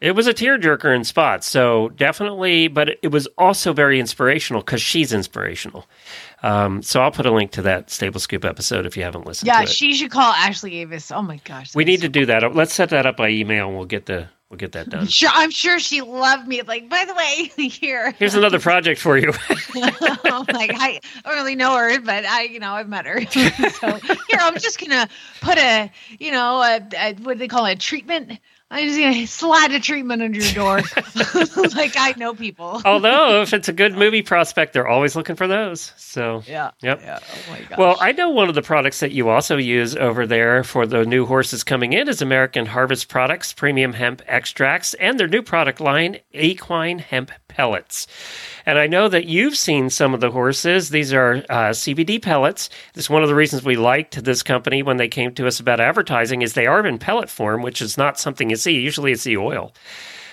[0.00, 1.46] it was a tearjerker in spots.
[1.46, 5.86] So definitely, but it was also very inspirational because she's inspirational.
[6.42, 9.46] Um, so I'll put a link to that Stable Scoop episode if you haven't listened
[9.46, 12.54] yeah she should call Ashley Avis oh my gosh we need to do that.
[12.54, 15.06] Let's set that up by email, and we'll get the we'll get that done.
[15.10, 16.62] Sure, I'm sure she loved me.
[16.62, 18.12] Like, by the way, here.
[18.18, 19.32] Here's another project for you.
[19.74, 23.20] I'm like, I don't really know her, but I, you know, I've met her.
[23.26, 25.08] so here, I'm just gonna
[25.40, 28.38] put a, you know, a, a what do they call it, a treatment.
[28.70, 30.76] I'm just gonna slide a treatment under your door,
[31.74, 32.80] like I know people.
[32.84, 35.92] Although, if it's a good movie prospect, they're always looking for those.
[35.96, 36.70] So, Yeah.
[36.80, 37.00] Yep.
[37.02, 37.18] Yeah.
[37.50, 40.86] Oh well, I know one of the products that you also use over there for
[40.86, 45.42] the new horses coming in is American Harvest Products Premium Hemp Extracts and their new
[45.42, 48.06] product line, Equine Hemp Pellets.
[48.64, 50.90] And I know that you've seen some of the horses.
[50.90, 52.70] These are uh, CBD pellets.
[52.94, 55.60] This is one of the reasons we liked this company when they came to us
[55.60, 58.80] about advertising is they are in pellet form, which is not something you see.
[58.80, 59.72] Usually it's the oil.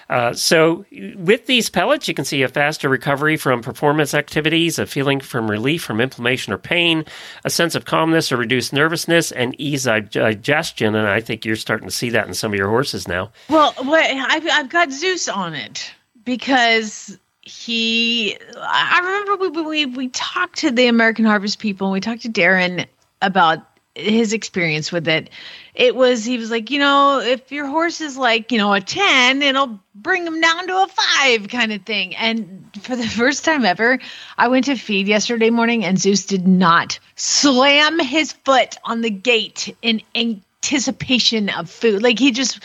[0.09, 0.85] Uh, so,
[1.17, 5.51] with these pellets, you can see a faster recovery from performance activities, a feeling from
[5.51, 7.03] relief from inflammation or pain,
[7.43, 10.95] a sense of calmness or reduced nervousness, and ease of digestion.
[10.95, 13.31] And I think you're starting to see that in some of your horses now.
[13.49, 15.91] Well, what I've, I've got Zeus on it
[16.27, 18.37] because he.
[18.57, 21.87] I remember we, we we talked to the American Harvest people.
[21.87, 22.85] and We talked to Darren
[23.21, 23.59] about
[23.95, 25.29] his experience with it.
[25.73, 28.81] It was he was like, you know, if your horse is like, you know, a
[28.81, 32.13] ten, it'll bring him down to a five kind of thing.
[32.17, 33.97] And for the first time ever,
[34.37, 39.09] I went to feed yesterday morning, and Zeus did not slam his foot on the
[39.09, 42.03] gate in anticipation of food.
[42.03, 42.59] Like he just.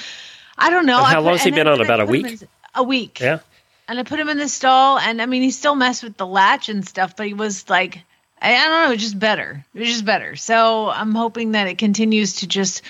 [0.59, 0.99] I don't know.
[0.99, 1.81] And how put- long's he been on?
[1.81, 2.41] About a week?
[2.75, 3.21] A week.
[3.21, 3.39] Yeah.
[3.93, 6.27] And I put him in the stall, and I mean, he still messed with the
[6.27, 8.03] latch and stuff, but he was like,
[8.41, 9.67] I, I don't know, just better.
[9.75, 10.35] It was just better.
[10.35, 12.81] So I'm hoping that it continues to just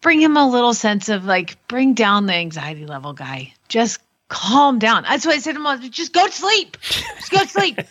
[0.00, 3.52] bring him a little sense of like, bring down the anxiety level, guy.
[3.66, 3.98] Just
[4.34, 5.04] calm down.
[5.04, 6.76] That's why I said to him, I just go to sleep.
[6.82, 7.78] Just go to sleep.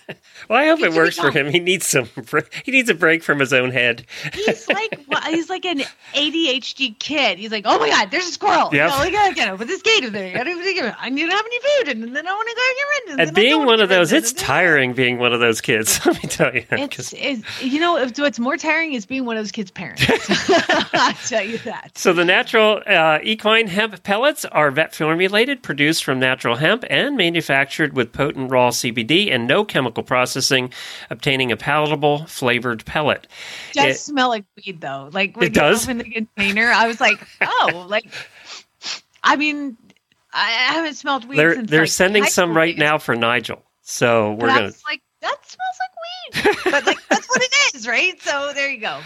[0.50, 1.50] Well, I hope it works for him.
[1.50, 2.10] He needs some.
[2.66, 4.06] He needs a break from his own head.
[4.34, 7.40] He's like, he's like an ADHD kid.
[7.40, 8.70] He's like, oh my God, there's a squirrel.
[8.74, 8.90] Yep.
[8.90, 10.36] No, we gotta get over this gate over there.
[10.38, 10.96] I don't even think of it.
[11.00, 13.28] I don't have any food, and then I want to go get rid of.
[13.28, 16.00] And being one of those, it's tiring being one of those kids.
[16.06, 16.66] Let me tell you.
[16.72, 20.04] It's, it's you know it's- what's more tiring is being one of those kids' parents.
[20.10, 21.98] I tell you that.
[21.98, 27.16] So the natural uh, equine hemp pellets are vet formulated, produced from natural hemp, and
[27.16, 30.72] manufactured with potent raw CBD and no chemical processing,
[31.10, 33.28] obtaining a palatable flavored pellet.
[33.72, 35.10] It does It- smell like weed though.
[35.12, 35.84] Like when It you does?
[35.86, 38.06] open the container, I was like, oh, like
[39.24, 39.78] I mean,
[40.34, 41.38] I haven't smelled weed.
[41.38, 43.64] they're they're like, sending some right now for Nigel.
[43.82, 44.72] So we're But gonna.
[44.88, 45.93] like, that smells like
[46.64, 48.20] but like that's what it is, right?
[48.22, 49.00] So there you go.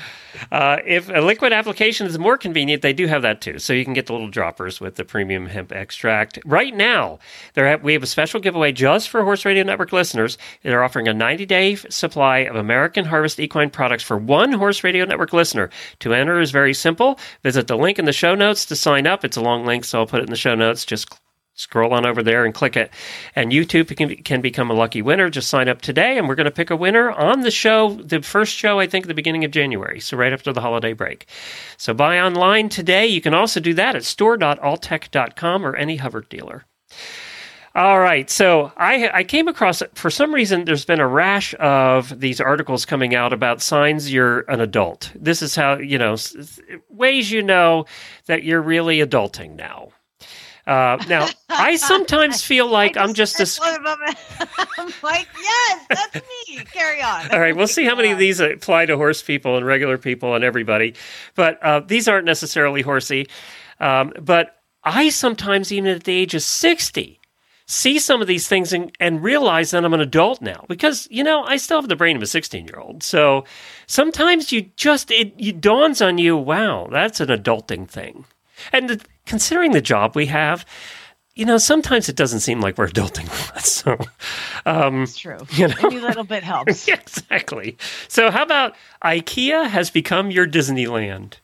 [0.52, 3.60] Uh, if a liquid application is more convenient, they do have that too.
[3.60, 6.40] So you can get the little droppers with the premium hemp extract.
[6.46, 7.20] Right now,
[7.54, 10.38] there we have a special giveaway just for Horse Radio Network listeners.
[10.64, 15.34] They're offering a 90-day supply of American Harvest equine products for one Horse Radio Network
[15.34, 15.70] listener.
[16.00, 17.20] To enter is very simple.
[17.44, 19.26] Visit the link in the show notes to sign up.
[19.26, 20.86] It's a long link, so I'll put it in the show notes.
[20.86, 21.10] Just
[21.58, 22.92] scroll on over there and click it.
[23.36, 25.30] And you too can, can become a lucky winner.
[25.30, 28.22] Just sign up today, and we're going to pick a winner on the show, the
[28.22, 30.00] first show, I think, at the beginning of January.
[30.00, 31.28] So right after the holiday break.
[31.76, 33.08] So buy online today.
[33.08, 36.66] You can also do that at store.altech.com or any Hubbard dealer.
[37.76, 38.28] All right.
[38.28, 42.86] So I I came across for some reason there's been a rash of these articles
[42.86, 45.12] coming out about signs you're an adult.
[45.14, 46.16] This is how you know
[46.90, 47.86] ways you know
[48.26, 49.90] that you're really adulting now.
[50.68, 53.44] Uh, now I sometimes feel like I I'm just a.
[53.44, 54.00] of them.
[54.78, 56.58] I'm like, yes, that's me.
[56.66, 57.32] Carry on.
[57.32, 60.36] All right, we'll see how many of these apply to horse people and regular people
[60.36, 60.96] and everybody.
[61.36, 63.28] But uh, these aren't necessarily horsey.
[63.80, 67.20] Um, but I sometimes, even at the age of 60,
[67.66, 71.24] see some of these things and, and realize that I'm an adult now because, you
[71.24, 73.04] know, I still have the brain of a 16 year old.
[73.04, 73.46] So
[73.86, 78.26] sometimes you just, it, it dawns on you, wow, that's an adulting thing.
[78.72, 80.66] And the, considering the job we have,
[81.36, 83.30] you know, sometimes it doesn't seem like we're adulting.
[83.62, 83.96] So,
[84.66, 85.38] um, It's true.
[85.52, 85.76] You know?
[85.84, 86.88] Any little bit helps.
[86.88, 87.78] exactly.
[88.08, 91.36] So, how about IKEA has become your Disneyland?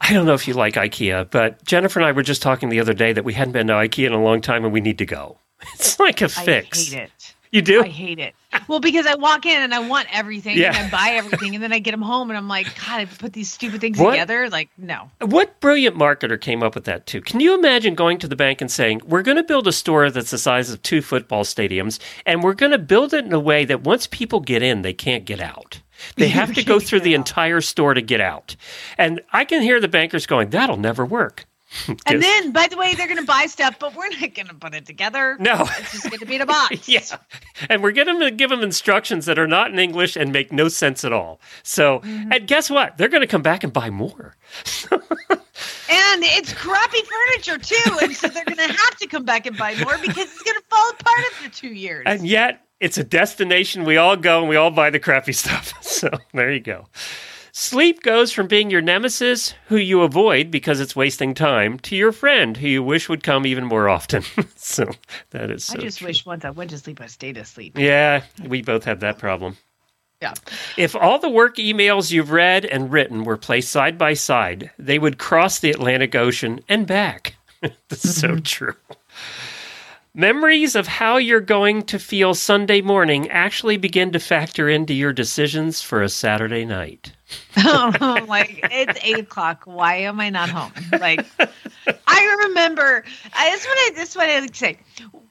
[0.00, 2.78] I don't know if you like IKEA, but Jennifer and I were just talking the
[2.80, 4.98] other day that we hadn't been to IKEA in a long time and we need
[4.98, 5.38] to go.
[5.74, 6.92] It's like a fix.
[6.92, 7.10] hate it.
[7.50, 7.82] You do?
[7.82, 8.34] I hate it.
[8.66, 10.68] Well, because I walk in and I want everything Yeah.
[10.76, 13.04] and I buy everything and then I get them home and I'm like, God, I
[13.04, 14.10] put these stupid things What?
[14.12, 14.48] together.
[14.50, 15.10] Like, no.
[15.20, 17.20] What brilliant marketer came up with that too?
[17.20, 20.10] Can you imagine going to the bank and saying, "We're going to build a store
[20.10, 23.40] that's the size of two football stadiums, and we're going to build it in a
[23.40, 25.80] way that once people get in, they can't get out.
[26.16, 28.54] They have to go through the entire store to get out."
[28.96, 31.44] And I can hear the bankers going, "That'll never work."
[32.06, 34.54] And then, by the way, they're going to buy stuff, but we're not going to
[34.54, 35.36] put it together.
[35.38, 35.66] No.
[35.78, 36.88] It's just going to be in a box.
[36.88, 37.04] Yeah.
[37.68, 40.68] And we're going to give them instructions that are not in English and make no
[40.68, 41.40] sense at all.
[41.62, 42.32] So, mm-hmm.
[42.32, 42.96] and guess what?
[42.96, 44.36] They're going to come back and buy more.
[45.90, 47.98] And it's crappy furniture too.
[48.02, 50.56] And so they're going to have to come back and buy more because it's going
[50.56, 52.04] to fall apart after two years.
[52.06, 55.72] And yet, it's a destination we all go and we all buy the crappy stuff.
[55.82, 56.86] So, there you go.
[57.60, 62.12] Sleep goes from being your nemesis, who you avoid because it's wasting time, to your
[62.12, 64.22] friend, who you wish would come even more often.
[64.54, 64.88] so,
[65.30, 66.06] that is so I just true.
[66.06, 67.76] wish once I went to sleep, I stayed asleep.
[67.76, 69.56] Yeah, we both have that problem.
[70.22, 70.34] Yeah.
[70.76, 75.00] If all the work emails you've read and written were placed side by side, they
[75.00, 77.34] would cross the Atlantic Ocean and back.
[77.60, 78.42] That's so mm-hmm.
[78.42, 78.76] true.
[80.14, 85.12] Memories of how you're going to feel Sunday morning actually begin to factor into your
[85.12, 87.14] decisions for a Saturday night.
[87.56, 89.62] I'm oh, like, it's eight o'clock.
[89.64, 90.72] Why am I not home?
[90.92, 91.26] Like,
[92.06, 93.04] I remember.
[93.34, 93.92] I, that's what I.
[93.96, 94.78] That's what I like to say.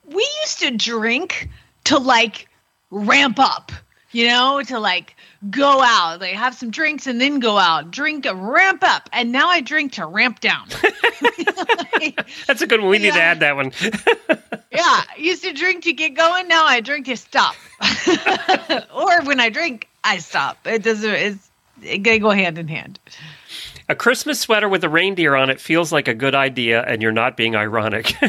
[0.05, 1.49] We used to drink
[1.85, 2.47] to like
[2.91, 3.71] ramp up.
[4.11, 5.15] You know, to like
[5.49, 9.31] go out, like have some drinks and then go out, drink a ramp up, and
[9.31, 10.67] now I drink to ramp down.
[12.47, 12.89] That's a good one.
[12.89, 13.73] We need to add that one.
[14.71, 16.47] yeah, used to drink to get going.
[16.47, 17.55] Now I drink to stop.
[18.95, 20.65] or when I drink, I stop.
[20.65, 21.09] It doesn't.
[21.13, 21.46] It's it
[21.81, 22.99] they go hand in hand.
[23.89, 27.11] a Christmas sweater with a reindeer on it feels like a good idea, and you're
[27.11, 28.13] not being ironic.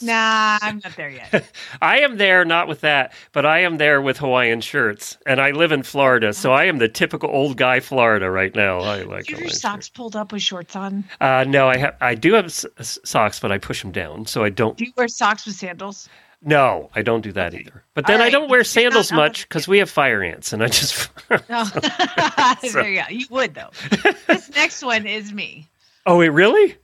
[0.00, 1.44] Nah, I'm not there yet.
[1.82, 5.50] I am there not with that, but I am there with Hawaiian shirts, and I
[5.50, 8.80] live in Florida, so I am the typical old guy Florida right now.
[8.80, 11.04] I like Do you have your socks pulled up with shorts on?
[11.20, 11.96] Uh, no, I have.
[12.00, 12.66] I do have s-
[13.04, 14.76] socks, but I push them down, so I don't.
[14.76, 16.08] Do you wear socks with sandals?
[16.44, 17.84] No, I don't do that either.
[17.94, 20.68] But then All I don't wear sandals much because we have fire ants, and I
[20.68, 21.08] just.
[21.30, 21.38] Oh.
[21.48, 21.64] No.
[22.72, 23.08] there you go.
[23.08, 23.70] You would though.
[24.26, 25.66] this next one is me.
[26.04, 26.76] oh, wait, really?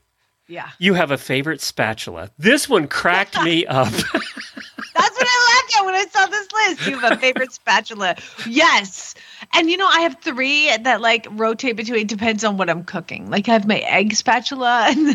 [0.46, 0.70] Yeah.
[0.78, 2.30] You have a favorite spatula?
[2.38, 3.90] This one cracked me up.
[3.92, 6.86] That's what I laughed at when I saw this list.
[6.88, 8.16] You have a favorite spatula.
[8.46, 9.14] Yes.
[9.52, 12.84] And you know, I have three that like rotate between it depends on what I'm
[12.84, 13.28] cooking.
[13.28, 15.08] Like I have my egg spatula and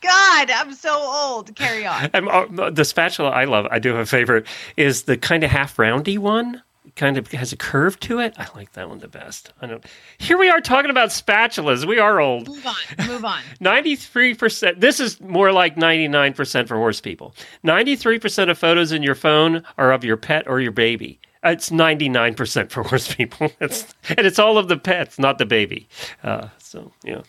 [0.00, 1.54] God, I'm so old.
[1.56, 2.10] Carry on.
[2.26, 5.78] Uh, the spatula I love, I do have a favorite, is the kind of half
[5.78, 6.62] roundy one.
[6.94, 8.34] Kind of has a curve to it.
[8.38, 9.52] I like that one the best.
[9.60, 9.84] I don't.
[10.18, 11.84] Here we are talking about spatulas.
[11.84, 12.48] We are old.
[12.48, 13.06] Move on.
[13.06, 13.42] Move on.
[13.60, 14.80] Ninety-three percent.
[14.80, 17.34] This is more like ninety-nine percent for horse people.
[17.64, 21.18] Ninety-three percent of photos in your phone are of your pet or your baby.
[21.44, 23.50] It's ninety-nine percent for horse people.
[23.60, 25.88] It's, and it's all of the pets, not the baby.
[26.22, 27.22] Uh, so yeah.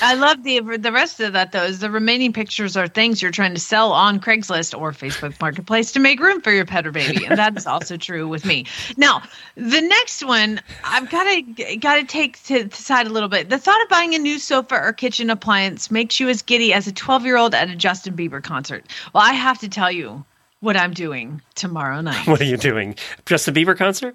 [0.00, 1.64] I love the the rest of that though.
[1.64, 5.90] Is the remaining pictures are things you're trying to sell on Craigslist or Facebook Marketplace
[5.92, 8.64] to make room for your pet or baby, and that is also true with me.
[8.96, 9.22] Now,
[9.56, 13.50] the next one I've got to got to take to the side a little bit.
[13.50, 16.86] The thought of buying a new sofa or kitchen appliance makes you as giddy as
[16.86, 18.86] a 12 year old at a Justin Bieber concert.
[19.12, 20.24] Well, I have to tell you
[20.60, 22.26] what I'm doing tomorrow night.
[22.28, 22.94] What are you doing?
[23.26, 24.14] Justin Bieber concert?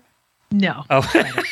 [0.50, 0.86] No.
[0.90, 1.04] Oh.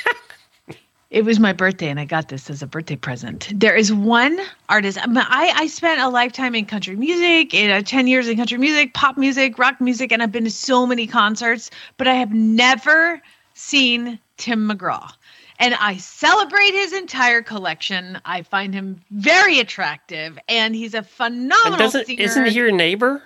[1.16, 3.50] It was my birthday, and I got this as a birthday present.
[3.56, 4.38] There is one
[4.68, 4.98] artist.
[5.02, 8.94] I, I, spent a lifetime in country music, in, uh, 10 years in country music,
[8.94, 13.22] pop music, rock music, and I've been to so many concerts, but I have never
[13.54, 15.10] seen Tim McGraw.
[15.58, 18.20] And I celebrate his entire collection.
[18.26, 22.24] I find him very attractive, and he's a And phenomenal doesn't singer.
[22.24, 23.24] isn't he your neighbor?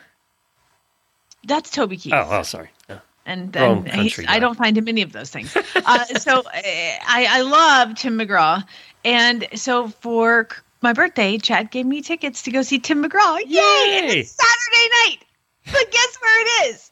[1.43, 2.13] that's Toby Keith.
[2.13, 2.69] Oh, oh, sorry.
[3.29, 4.25] And, and country he's.
[4.27, 5.55] I don't find him any of those things.
[5.55, 8.63] Uh, so uh, I, I love Tim McGraw,
[9.05, 10.47] and so for
[10.81, 13.39] my birthday, Chad gave me tickets to go see Tim McGraw.
[13.39, 13.45] Yay!
[13.45, 14.19] Yay!
[14.19, 15.17] it's Saturday night.
[15.65, 16.91] But guess where it is?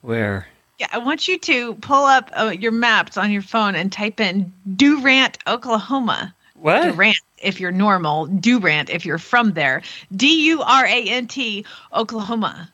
[0.00, 0.46] Where?
[0.78, 4.20] Yeah, I want you to pull up uh, your maps on your phone and type
[4.20, 6.34] in Durant, Oklahoma.
[6.54, 6.82] What?
[6.82, 8.26] Durant, if you're normal.
[8.26, 9.82] Durant, if you're from there.
[10.14, 12.72] D U R A N T, Oklahoma.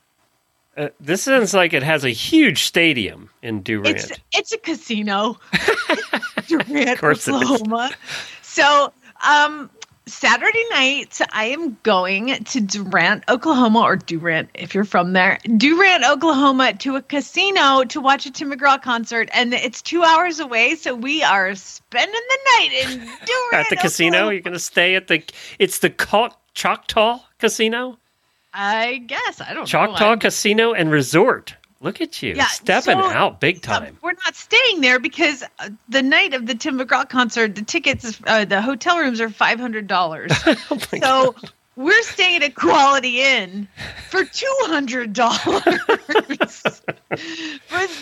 [0.76, 3.96] Uh, this sounds like it has a huge stadium in Durant.
[3.96, 5.38] It's it's a casino.
[6.46, 7.42] Durant, course it is.
[7.42, 7.90] Oklahoma.
[8.42, 8.92] So,
[9.26, 9.70] um,
[10.06, 15.38] Saturday night, I am going to Durant, Oklahoma, or Durant if you're from there.
[15.56, 20.40] Durant, Oklahoma, to a casino to watch a Tim McGraw concert, and it's two hours
[20.40, 20.74] away.
[20.74, 24.08] So we are spending the night in Durant at the casino.
[24.08, 24.32] Oklahoma.
[24.32, 25.22] You're going to stay at the.
[25.58, 25.90] It's the
[26.54, 27.98] Choctaw Casino,
[28.52, 29.64] I guess I don't know.
[29.66, 31.54] Choctaw I'm- Casino and Resort.
[31.82, 33.98] Look at you, Yeah, stepping so- out big Uh, time.
[34.02, 38.20] we're not staying there because uh, the night of the Tim McGraw concert, the tickets,
[38.26, 40.30] uh, the hotel rooms are five hundred dollars.
[40.46, 41.34] oh so
[41.80, 43.66] we're staying at Quality Inn
[44.10, 45.40] for two hundred dollars.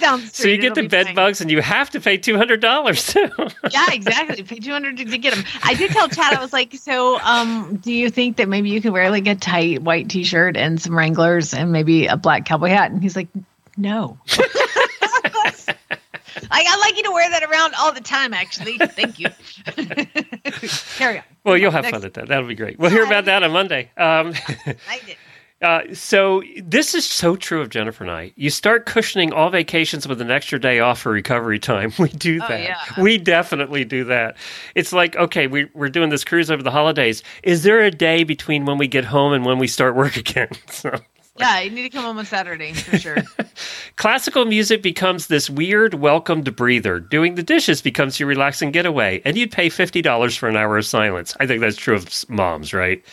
[0.00, 0.34] down the street.
[0.34, 3.06] So you get the be bed bugs and you have to pay two hundred dollars
[3.06, 3.30] too.
[3.70, 4.42] Yeah, exactly.
[4.42, 5.44] Pay two hundred to, to get them.
[5.62, 6.34] I did tell Chad.
[6.34, 9.34] I was like, so, um, do you think that maybe you could wear like a
[9.34, 12.90] tight white T-shirt and some Wranglers and maybe a black cowboy hat?
[12.90, 13.28] And he's like,
[13.76, 14.18] no.
[16.50, 18.32] I, I like you to wear that around all the time.
[18.34, 19.28] Actually, thank you.
[20.96, 21.24] Carry on.
[21.44, 21.96] well, you'll have Next.
[21.96, 22.28] fun at that.
[22.28, 22.78] That'll be great.
[22.78, 23.90] We'll hear about that on Monday.
[23.96, 24.32] Um,
[24.88, 25.16] I did.
[25.60, 28.32] Uh, so this is so true of Jennifer and I.
[28.36, 31.92] You start cushioning all vacations with an extra day off for recovery time.
[31.98, 32.60] We do Oh, that.
[32.62, 33.02] yeah.
[33.02, 34.36] We definitely do that.
[34.76, 37.24] It's like, okay, we, we're doing this cruise over the holidays.
[37.42, 40.50] Is there a day between when we get home and when we start work again?
[40.70, 40.94] So,
[41.38, 43.18] Yeah, you need to come home on Saturday for sure.
[43.96, 47.00] classical music becomes this weird welcomed breather.
[47.00, 50.78] Doing the dishes becomes your relaxing getaway, and you'd pay fifty dollars for an hour
[50.78, 51.36] of silence.
[51.40, 53.04] I think that's true of moms, right?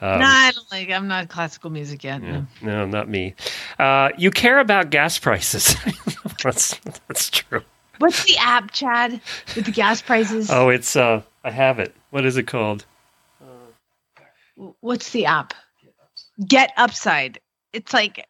[0.00, 0.90] Um, no, I don't like.
[0.90, 2.22] I'm not classical music yet.
[2.22, 2.46] no.
[2.62, 3.34] No, not me.
[3.78, 5.74] Uh, you care about gas prices.
[6.42, 6.78] that's
[7.08, 7.62] that's true.
[7.98, 9.20] What's the app, Chad,
[9.54, 10.50] with the gas prices?
[10.50, 11.94] Oh, it's uh, I have it.
[12.10, 12.84] What is it called?
[14.80, 15.54] What's the app?
[16.46, 17.40] Get Upside.
[17.72, 18.26] It's like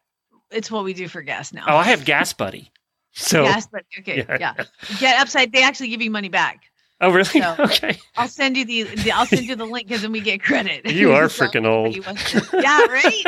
[0.51, 1.63] it's what we do for gas now.
[1.67, 2.71] Oh, I have Gas Buddy.
[3.13, 4.37] So, Gas, but okay, Yeah.
[4.39, 4.63] yeah.
[4.99, 5.51] Get Upside.
[5.51, 6.61] They actually give you money back.
[7.01, 7.25] oh really?
[7.25, 7.99] So- okay.
[8.15, 10.89] I'll send you the, the I'll send you the link because then we get credit.
[10.89, 11.93] You are So, freaking old.
[11.93, 13.23] you want to- yeah, right.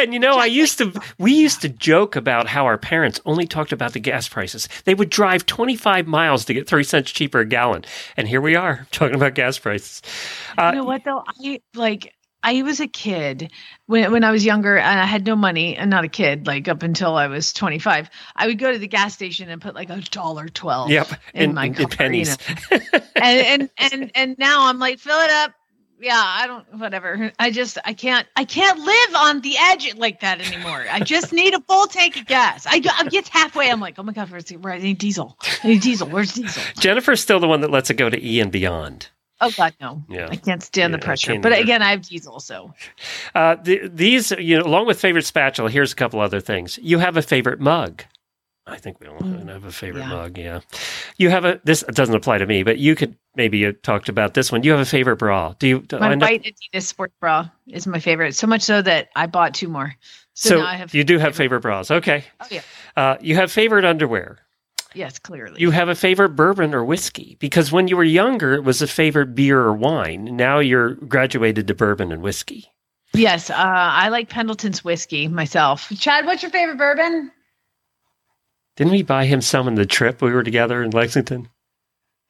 [0.00, 3.46] And you know, I used to, we used to joke about how our parents only
[3.46, 4.68] talked about the gas prices.
[4.84, 7.84] They would drive 25 miles to get three cents cheaper a gallon.
[8.16, 10.02] And here we are talking about gas prices.
[10.58, 11.22] Uh, you know what though?
[11.40, 12.13] I like
[12.44, 13.50] I was a kid
[13.86, 16.68] when when I was younger and I had no money and not a kid like
[16.68, 18.10] up until I was 25.
[18.36, 21.08] I would go to the gas station and put like a dollar 12 Yep.
[21.32, 22.36] in, my in, car, pennies.
[22.70, 22.98] you know.
[23.16, 25.52] and, and and and now I'm like fill it up.
[26.00, 27.32] Yeah, I don't whatever.
[27.38, 30.84] I just I can't I can't live on the edge like that anymore.
[30.90, 32.66] I just need a full tank of gas.
[32.66, 35.38] I, I get halfway I'm like, "Oh my god, where's the, where I need diesel?
[35.62, 36.08] I need diesel.
[36.08, 39.08] Where's diesel?" Jennifer's still the one that lets it go to E and beyond.
[39.44, 40.02] Oh god, no.
[40.08, 40.28] Yeah.
[40.30, 41.38] I can't stand Yeah, the pressure.
[41.38, 42.72] But again, I have diesel, so
[43.34, 46.78] Uh, the, these, you know, along with favorite spatula, here's a couple other things.
[46.82, 48.04] You have a favorite mug.
[48.66, 50.08] I think we all have a favorite yeah.
[50.08, 50.38] mug.
[50.38, 50.60] Yeah.
[51.18, 51.60] You have a.
[51.64, 54.62] This doesn't apply to me, but you could maybe you talked about this one.
[54.62, 55.54] You have a favorite bra.
[55.58, 55.80] Do you?
[55.80, 58.34] do My white Adidas sports bra is my favorite.
[58.34, 59.94] So much so that I bought two more.
[60.32, 61.90] So, so now I have you do have favorite bras.
[61.90, 62.24] Okay.
[62.40, 62.62] Oh yeah.
[62.96, 64.38] Uh, you have favorite underwear.
[64.94, 65.60] Yes, clearly.
[65.60, 68.86] You have a favorite bourbon or whiskey because when you were younger, it was a
[68.86, 70.36] favorite beer or wine.
[70.36, 72.66] Now you're graduated to bourbon and whiskey.
[73.12, 75.90] yes, uh, I like Pendleton's whiskey myself.
[75.98, 77.30] Chad, what's your favorite bourbon?
[78.76, 81.48] Didn't we buy him some in the trip we were together in Lexington?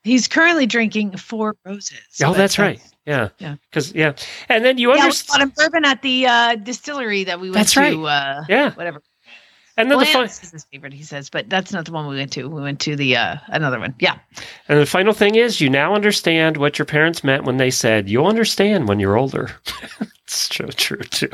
[0.03, 1.99] He's currently drinking Four Roses.
[2.23, 2.79] Oh, but that's right.
[3.07, 3.31] Yeah.
[3.39, 3.57] Yeah.
[3.71, 4.13] Because yeah,
[4.51, 5.29] and then you Yeah, we understand.
[5.29, 7.81] bought him bourbon at the uh, distillery that we went That's to.
[7.81, 7.95] right.
[7.97, 8.73] Uh, Yeah.
[8.75, 9.03] whatever.
[9.77, 12.07] And then the fun, Lance is his favorite, he says, but that's not the one
[12.07, 12.49] we went to.
[12.49, 13.95] We went to the uh, another one.
[13.99, 14.19] Yeah.
[14.69, 18.09] and the final thing is, you now understand what your parents meant when they said,
[18.09, 19.51] "You'll understand when you're older."
[20.01, 21.31] it's so true, too.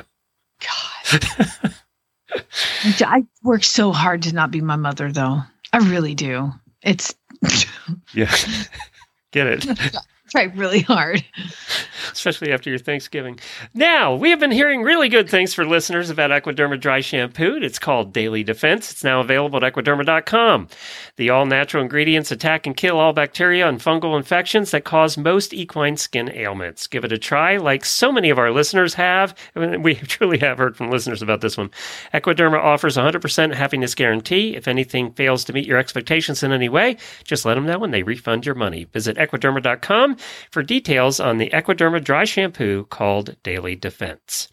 [0.61, 1.75] God.
[3.01, 5.43] I work so hard to not be my mother, though.
[5.73, 6.53] I really do.
[6.83, 7.15] It's
[8.15, 8.35] Yeah,
[9.33, 9.67] get it.
[10.31, 11.25] try really hard.
[12.13, 13.39] especially after your Thanksgiving.
[13.75, 17.59] Now, we have been hearing really good things for listeners about Equiderma Dry Shampoo.
[17.63, 18.91] It's called Daily Defense.
[18.91, 20.69] It's now available at equiderma.com.
[21.17, 25.53] The all natural ingredients attack and kill all bacteria and fungal infections that cause most
[25.53, 26.87] equine skin ailments.
[26.87, 29.35] Give it a try, like so many of our listeners have.
[29.57, 31.71] I mean, we truly have heard from listeners about this one.
[32.15, 34.57] Equiderma offers 100% happiness guarantee.
[34.57, 37.93] If anything fails to meet your expectations in any way, just let them know and
[37.93, 38.85] they refund your money.
[38.85, 40.17] Visit equiderma.com
[40.51, 44.49] for details on the Equiderma dry shampoo called Daily Defense.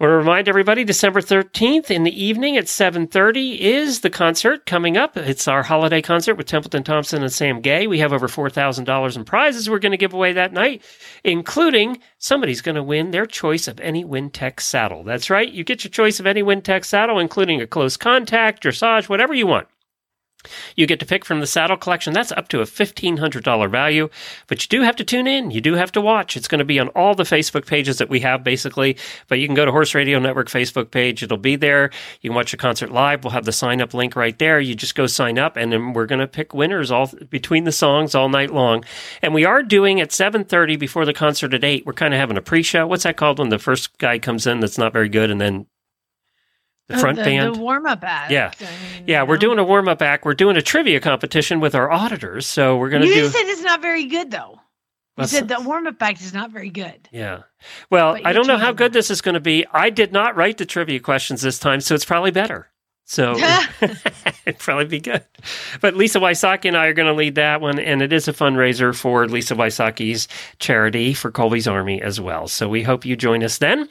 [0.00, 4.66] I want to remind everybody December 13th in the evening at 7:30 is the concert
[4.66, 5.16] coming up.
[5.16, 7.86] It's our holiday concert with Templeton Thompson and Sam Gay.
[7.86, 10.82] We have over $4,000 in prizes we're going to give away that night,
[11.22, 15.04] including somebody's going to win their choice of any Wintec saddle.
[15.04, 15.52] That's right.
[15.52, 19.46] You get your choice of any Wintec saddle including a close contact, dressage, whatever you
[19.46, 19.68] want.
[20.76, 22.12] You get to pick from the saddle collection.
[22.12, 24.08] That's up to a $1,500 value.
[24.46, 25.50] But you do have to tune in.
[25.50, 26.36] You do have to watch.
[26.36, 28.96] It's going to be on all the Facebook pages that we have, basically.
[29.28, 31.22] But you can go to Horse Radio Network Facebook page.
[31.22, 31.90] It'll be there.
[32.20, 33.24] You can watch the concert live.
[33.24, 34.60] We'll have the sign up link right there.
[34.60, 37.72] You just go sign up, and then we're going to pick winners all between the
[37.72, 38.84] songs all night long.
[39.20, 41.86] And we are doing at 7.30 before the concert at 8.
[41.86, 42.86] We're kind of having a pre-show.
[42.86, 45.66] What's that called when the first guy comes in that's not very good and then
[46.92, 47.54] the front the, band?
[47.54, 48.30] the warm up act.
[48.30, 48.52] Yeah.
[48.60, 49.40] I mean, Yeah, we're know?
[49.40, 50.24] doing a warm up act.
[50.24, 52.46] We're doing a trivia competition with our auditors.
[52.46, 54.60] So we're going to You said it's not very good though.
[55.18, 57.08] You said the warm up act is not very good.
[57.12, 57.42] Yeah.
[57.90, 59.66] Well, I don't know how good this is going to be.
[59.70, 62.71] I did not write the trivia questions this time, so it's probably better.
[63.12, 63.36] So
[64.46, 65.22] it'd probably be good.
[65.82, 68.32] But Lisa Wysocki and I are going to lead that one, and it is a
[68.32, 70.28] fundraiser for Lisa Wysocki's
[70.60, 72.48] charity for Colby's Army as well.
[72.48, 73.86] So we hope you join us then.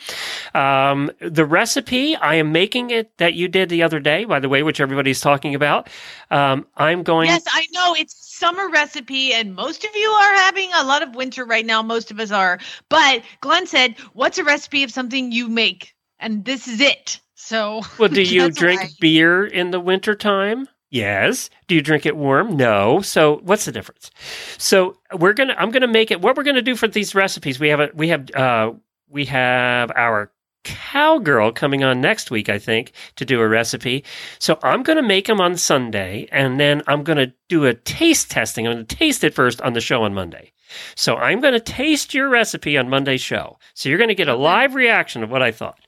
[0.55, 4.49] Um, the recipe, I am making it that you did the other day, by the
[4.49, 5.87] way, which everybody's talking about.
[6.31, 7.27] Um, I'm going.
[7.27, 11.13] Yes, I know it's summer recipe, and most of you are having a lot of
[11.13, 11.83] winter right now.
[11.83, 12.57] Most of us are.
[12.89, 17.19] But Glenn said, "What's a recipe of something you make?" And this is it.
[17.43, 20.67] So, Well, do you drink beer in the wintertime?
[20.89, 21.49] Yes.
[21.67, 22.55] Do you drink it warm?
[22.57, 23.01] No.
[23.01, 24.11] So what's the difference?
[24.57, 27.59] So we're gonna I'm gonna make it what we're gonna do for these recipes.
[27.59, 28.73] We have a we have uh
[29.09, 30.31] we have our
[30.63, 34.03] cowgirl coming on next week, I think, to do a recipe.
[34.37, 38.67] So I'm gonna make them on Sunday and then I'm gonna do a taste testing.
[38.67, 40.51] I'm gonna taste it first on the show on Monday.
[40.95, 43.57] So I'm gonna taste your recipe on Monday's show.
[43.73, 45.79] So you're gonna get a live reaction of what I thought.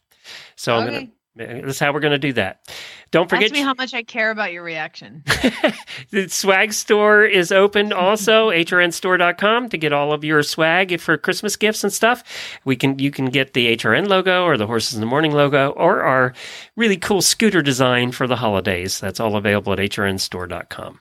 [0.56, 2.70] So I'm gonna that's how we're going to do that.
[3.12, 5.24] Don't forget, Ask me how much I care about your reaction.
[6.12, 11.56] the swag store is open also, hrnstore.com to get all of your swag for Christmas
[11.56, 12.24] gifts and stuff.
[12.66, 15.72] We can you can get the HRN logo or the Horses in the Morning logo
[15.72, 16.34] or our
[16.76, 19.00] really cool scooter design for the holidays.
[19.00, 21.00] That's all available at hrnstore.com.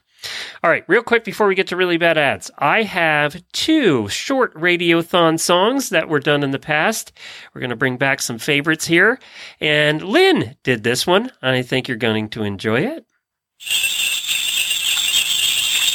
[0.63, 4.53] All right, real quick before we get to really bad ads, I have two short
[4.55, 7.11] radiothon songs that were done in the past.
[7.53, 9.19] We're going to bring back some favorites here.
[9.59, 13.05] And Lynn did this one, I think you're going to enjoy it.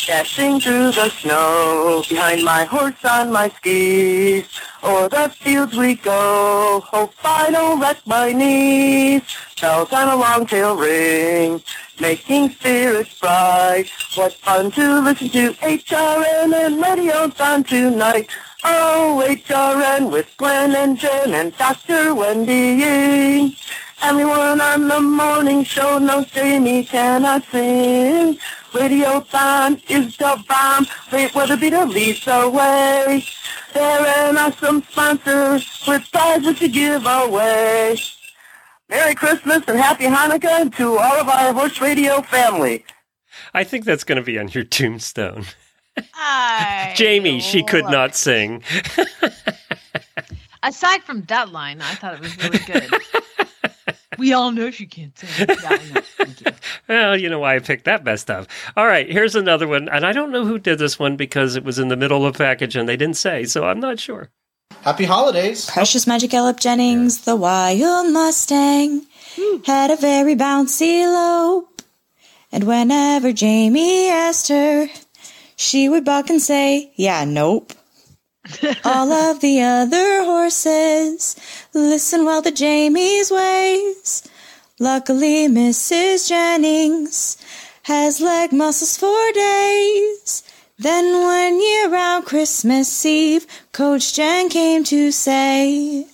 [0.08, 4.46] Dashing through the snow, behind my horse on my skis.
[4.82, 9.20] O'er the fields we go, hope I don't wreck my knees.
[9.60, 11.62] Bells on a long tail ring,
[12.00, 13.90] making spirits bright.
[14.14, 18.30] What fun to listen to HRN and radio's on tonight.
[18.64, 22.14] Oh, HRN with Glenn and Jen and Dr.
[22.14, 23.52] Wendy Ying.
[24.02, 28.38] Everyone on the morning show knows Jamie cannot sing.
[28.72, 30.86] Radiothon is the bomb.
[31.12, 33.24] Wait, whether be the least away.
[33.74, 37.96] There are some sponsors with prizes to give away.
[38.88, 42.84] Merry Christmas and Happy Hanukkah to all of our Horse Radio family.
[43.54, 45.44] I think that's going to be on your tombstone.
[46.14, 48.62] I Jamie, she could love not sing.
[50.62, 52.90] Aside from that line, I thought it was really good.
[54.18, 55.46] we all know she can't sing.
[55.48, 56.00] Yeah, I know.
[56.16, 56.46] Thank you.
[56.88, 58.48] Well, you know why I picked that best of.
[58.76, 59.88] All right, here's another one.
[59.88, 62.32] And I don't know who did this one because it was in the middle of
[62.32, 64.30] the package and they didn't say, so I'm not sure.
[64.82, 65.68] Happy holidays.
[65.70, 69.06] Precious Magic Gallop Jennings, the wild Mustang,
[69.64, 71.82] had a very bouncy lope.
[72.50, 74.88] And whenever Jamie asked her,
[75.58, 77.72] she would buck and say, yeah, nope.
[78.84, 81.34] All of the other horses
[81.74, 84.22] listen well to Jamie's ways.
[84.78, 86.28] Luckily, Mrs.
[86.28, 87.36] Jennings
[87.82, 90.44] has leg muscles for days.
[90.78, 96.06] Then one year round Christmas Eve, Coach Jen came to say,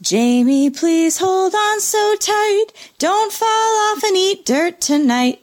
[0.00, 2.66] Jamie, please hold on so tight.
[2.98, 5.42] Don't fall off and eat dirt tonight.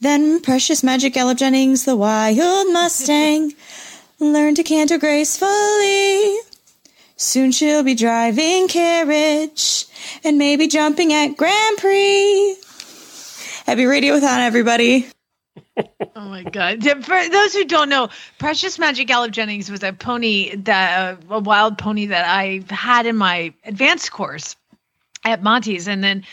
[0.00, 3.52] Then precious Magic Ella Jennings, the wild Mustang,
[4.18, 6.38] learned to canter gracefully.
[7.16, 9.84] Soon she'll be driving carriage
[10.24, 12.56] and maybe jumping at Grand Prix.
[13.66, 15.06] Happy radio with on everybody.
[16.16, 16.82] Oh my god!
[16.82, 21.38] For those who don't know, Precious Magic Gallop Jennings was a pony that uh, a
[21.38, 24.56] wild pony that I had in my advanced course
[25.24, 26.24] at Monty's, and then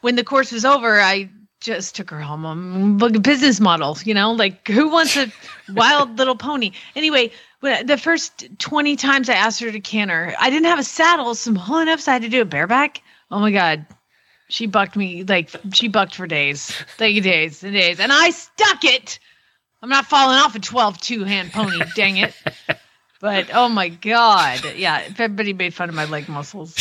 [0.00, 1.28] when the course was over, I
[1.64, 2.44] just took her home.
[2.44, 5.32] Um, a business model, you know, like who wants a
[5.72, 6.72] wild little pony?
[6.94, 11.34] Anyway, the first twenty times I asked her to canter, I didn't have a saddle,
[11.34, 13.02] so I'm enough, so I had to do a bareback.
[13.30, 13.86] Oh my god,
[14.48, 18.84] she bucked me like she bucked for days, like days and days, and I stuck
[18.84, 19.18] it.
[19.82, 22.34] I'm not falling off a 12 two hand pony, dang it.
[23.20, 25.00] But oh my god, yeah!
[25.00, 26.76] If everybody made fun of my leg muscles,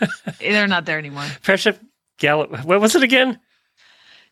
[0.40, 1.26] they're not there anymore.
[1.42, 1.76] Precious
[2.18, 2.64] Gallop.
[2.64, 3.40] What was it again?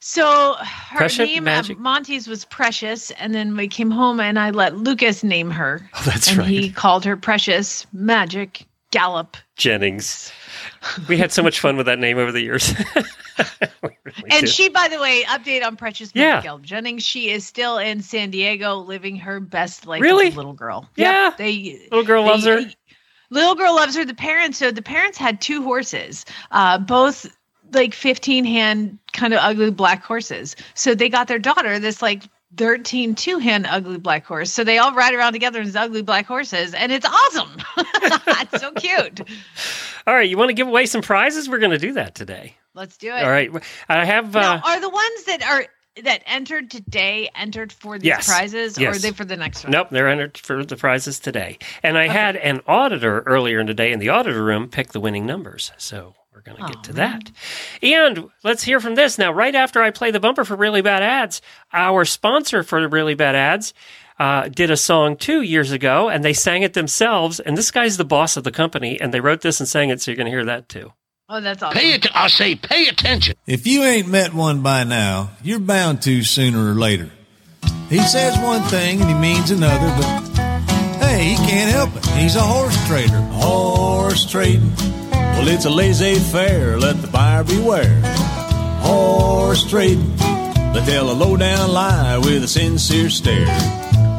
[0.01, 4.39] So her Precious name Magic- at Monty's was Precious, and then we came home and
[4.39, 6.47] I let Lucas name her, Oh, that's and right.
[6.49, 9.37] he called her Precious Magic Gallop.
[9.57, 10.33] Jennings.
[11.09, 12.73] We had so much fun with that name over the years.
[14.05, 14.49] Really And did.
[14.49, 16.31] she, by the way, update on Precious Yeah.
[16.31, 17.05] Magic Gallop Jennings.
[17.05, 20.29] She is still in San Diego, living her best life Really?
[20.29, 20.89] as a little girl.
[20.97, 21.27] Yeah.
[21.27, 22.61] Yep, they little girl they- loves her.
[23.31, 24.05] Little girl loves her.
[24.05, 27.27] The parents, so the parents had two horses, uh, both
[27.73, 30.57] like 15 hand kind of ugly black horses.
[30.75, 32.25] So they got their daughter this like
[32.57, 34.51] 13 two hand ugly black horse.
[34.53, 37.51] So they all ride around together in these ugly black horses, and it's awesome.
[37.77, 39.21] it's so cute.
[40.07, 41.49] All right, you want to give away some prizes?
[41.49, 42.57] We're going to do that today.
[42.75, 43.23] Let's do it.
[43.23, 43.51] All right,
[43.89, 44.35] I have.
[44.35, 45.67] Uh, are the ones that are
[46.05, 48.27] that entered today entered for these Yes.
[48.27, 49.73] prizes, or are they for the next one?
[49.73, 51.59] Nope, they're entered for the prizes today.
[51.83, 55.01] And I had an auditor earlier in the day in the auditor room pick the
[55.01, 55.73] winning numbers.
[55.77, 57.31] So we're going to get to that.
[57.83, 59.19] And let's hear from this.
[59.19, 62.89] Now, right after I play the bumper for Really Bad Ads, our sponsor for the
[62.89, 63.75] Really Bad Ads
[64.21, 67.41] uh, did a song two years ago and they sang it themselves.
[67.41, 70.01] And this guy's the boss of the company and they wrote this and sang it.
[70.01, 70.93] So you're going to hear that too.
[71.29, 71.79] Oh, that's awesome.
[71.79, 72.07] Pay it.
[72.15, 73.35] I say, pay attention.
[73.47, 77.11] If you ain't met one by now, you're bound to sooner or later.
[77.91, 80.39] He says one thing and he means another, but
[81.01, 82.07] hey, he can't help it.
[82.07, 83.21] He's a horse trader.
[83.33, 84.73] Horse trading.
[85.39, 86.77] Well, it's a laissez faire.
[86.79, 88.03] Let the buyer beware.
[88.81, 90.17] Horse trading.
[90.17, 93.47] They tell a low down lie with a sincere stare.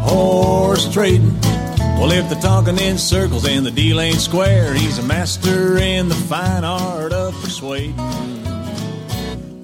[0.01, 1.38] Horse trading.
[1.99, 6.07] Well, if they're talking in circles and the deal ain't square, he's a master in
[6.07, 7.97] the fine art of persuading.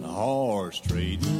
[0.03, 1.39] Horse trading.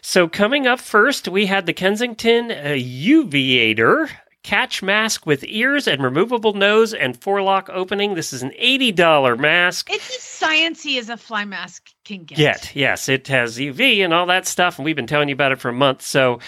[0.00, 4.10] So coming up first, we had the Kensington uh, Uviator
[4.46, 8.14] catch mask with ears and removable nose and forelock opening.
[8.14, 9.90] This is an $80 mask.
[9.90, 12.38] It's as sciencey as a fly mask can get.
[12.38, 15.50] Yet, yes, it has UV and all that stuff, and we've been telling you about
[15.50, 16.02] it for a month.
[16.02, 16.38] So,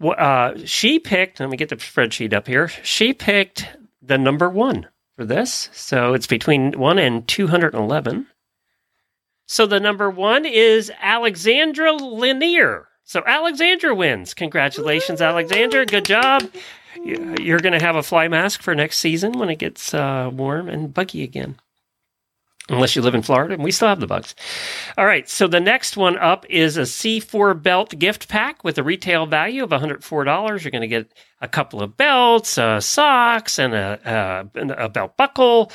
[0.00, 1.40] uh, she picked.
[1.40, 2.68] Let me get the spreadsheet up here.
[2.84, 3.66] She picked
[4.00, 4.86] the number one
[5.16, 5.68] for this.
[5.72, 8.28] So it's between one and two hundred and eleven.
[9.46, 12.86] So the number one is Alexandra Lanier.
[13.08, 14.34] So Alexandra wins.
[14.34, 15.86] Congratulations, Alexandra.
[15.86, 16.48] Good job.
[16.96, 20.30] You- You're going to have a fly mask for next season when it gets uh,
[20.32, 21.56] warm and buggy again.
[22.70, 24.34] Unless you live in Florida, and we still have the bugs.
[24.98, 28.82] All right, so the next one up is a C4 belt gift pack with a
[28.82, 30.62] retail value of $104.
[30.62, 31.10] You're going to get
[31.40, 33.98] a couple of belts, uh, socks, and a,
[34.54, 35.72] uh, a belt buckle,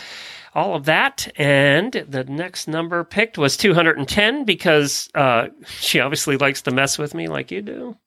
[0.53, 1.28] all of that.
[1.36, 7.16] And the next number picked was 210 because uh, she obviously likes to mess with
[7.16, 7.97] me like you do.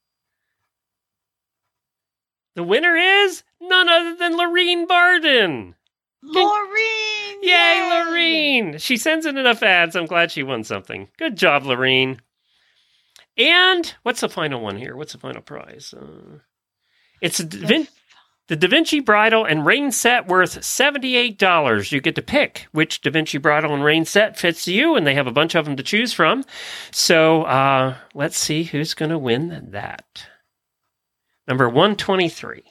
[2.57, 5.75] The winner is none other than Lorene Barden.
[6.25, 7.43] Laureen.
[7.43, 8.79] Yay, Lorene!
[8.79, 9.95] She sends in enough ads.
[9.95, 11.09] I'm glad she won something.
[11.19, 12.23] Good job, Lorene.
[13.37, 14.97] And what's the final one here?
[14.97, 15.93] What's the final prize?
[15.95, 16.39] Uh,
[17.21, 17.89] it's Da Vin-
[18.49, 21.93] the Da Vinci Bridle and Rein set worth $78.
[21.93, 25.15] You get to pick which Da Vinci Bridle and Rein set fits you, and they
[25.15, 26.43] have a bunch of them to choose from.
[26.91, 30.27] So uh, let's see who's going to win that.
[31.47, 32.65] Number 123.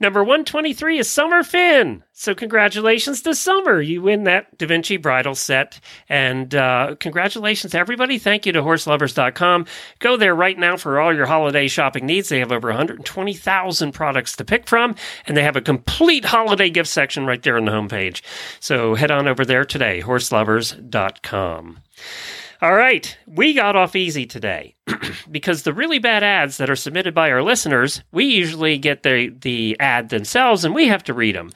[0.00, 2.02] Number 123 is Summer Finn.
[2.12, 3.80] So, congratulations to Summer.
[3.80, 5.80] You win that Da Vinci bridle set.
[6.08, 8.18] And uh, congratulations to everybody.
[8.18, 9.66] Thank you to horseloverz.com.
[10.00, 12.28] Go there right now for all your holiday shopping needs.
[12.28, 14.96] They have over 120,000 products to pick from,
[15.26, 18.22] and they have a complete holiday gift section right there on the homepage.
[18.60, 21.78] So, head on over there today, horseloverz.com.
[22.62, 24.76] All right, we got off easy today
[25.32, 29.30] because the really bad ads that are submitted by our listeners, we usually get the
[29.30, 31.50] the ad themselves and we have to read them.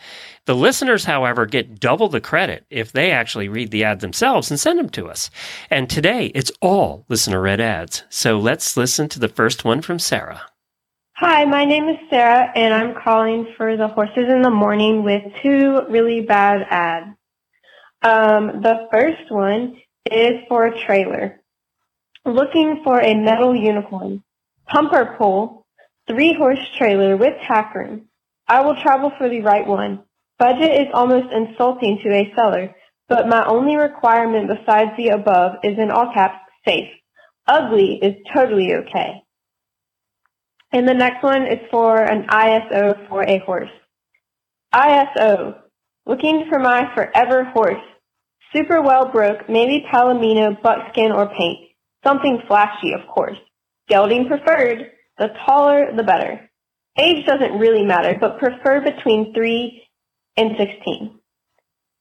[0.46, 4.58] The listeners, however, get double the credit if they actually read the ad themselves and
[4.58, 5.30] send them to us.
[5.70, 8.02] And today, it's all listener read ads.
[8.08, 10.42] So let's listen to the first one from Sarah.
[11.18, 15.22] Hi, my name is Sarah, and I'm calling for the Horses in the Morning with
[15.40, 17.16] two really bad ads.
[18.02, 19.76] Um, the first one
[20.12, 21.40] is for a trailer.
[22.24, 24.22] Looking for a metal unicorn.
[24.66, 25.66] Pumper pull.
[26.08, 28.08] Three horse trailer with tack room.
[28.48, 30.04] I will travel for the right one.
[30.38, 32.74] Budget is almost insulting to a seller,
[33.08, 36.90] but my only requirement besides the above is in all caps safe.
[37.46, 39.22] Ugly is totally okay.
[40.72, 43.70] And the next one is for an ISO for a horse.
[44.74, 45.56] ISO.
[46.06, 47.82] Looking for my forever horse.
[48.52, 51.58] Super well broke, maybe palomino, buckskin, or paint.
[52.04, 53.38] Something flashy, of course.
[53.88, 54.90] Gelding preferred.
[55.18, 56.48] The taller, the better.
[56.98, 59.82] Age doesn't really matter, but prefer between 3
[60.36, 61.18] and 16.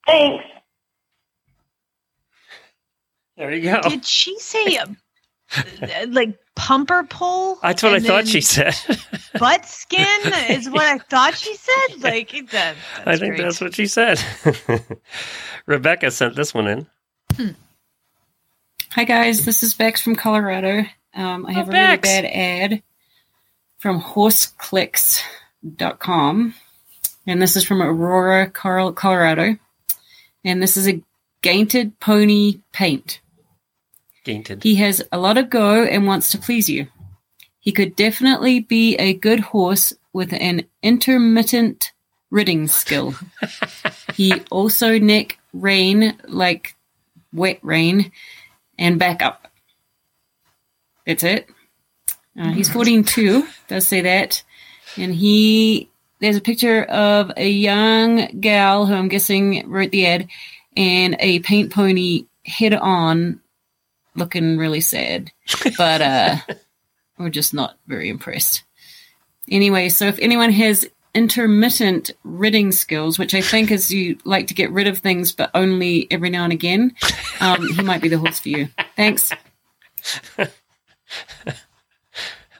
[0.06, 0.44] Thanks.
[3.38, 3.82] There you go.
[3.82, 4.78] Did she say
[5.58, 7.60] uh, like pumper pull?
[7.62, 8.76] That's what I thought she said.
[9.40, 12.02] butt skin is what I thought she said.
[12.02, 12.76] Like that.
[13.06, 14.20] I think that's what she said.
[15.66, 16.88] Rebecca sent this one in.
[18.92, 20.86] Hi guys, this is Bex from Colorado.
[21.14, 22.82] Um, I have a really bad ad
[23.78, 26.54] from horseclicks.com.
[27.28, 29.58] And this is from Aurora, Colorado.
[30.44, 31.02] And this is a
[31.42, 33.20] gainted pony paint.
[34.26, 34.64] Gainted.
[34.64, 36.88] He has a lot of go and wants to please you.
[37.60, 41.94] He could definitely be a good horse with an intermittent
[42.32, 43.14] ridding skill.
[44.16, 46.76] he also neck rain like
[47.32, 48.12] wet rain
[48.78, 49.48] and back up.
[51.06, 51.48] That's it.
[52.38, 54.44] Uh, he's 42, does say that.
[54.98, 60.28] And he, there's a picture of a young gal who I'm guessing wrote the ad
[60.76, 63.40] and a paint pony head on
[64.16, 65.32] looking really sad.
[65.78, 66.38] But, uh,
[67.18, 68.64] we're just not very impressed.
[69.50, 74.54] Anyway, so if anyone has intermittent ridding skills, which I think is you like to
[74.54, 76.94] get rid of things, but only every now and again,
[77.40, 78.68] um, he might be the horse for you.
[78.96, 79.32] Thanks.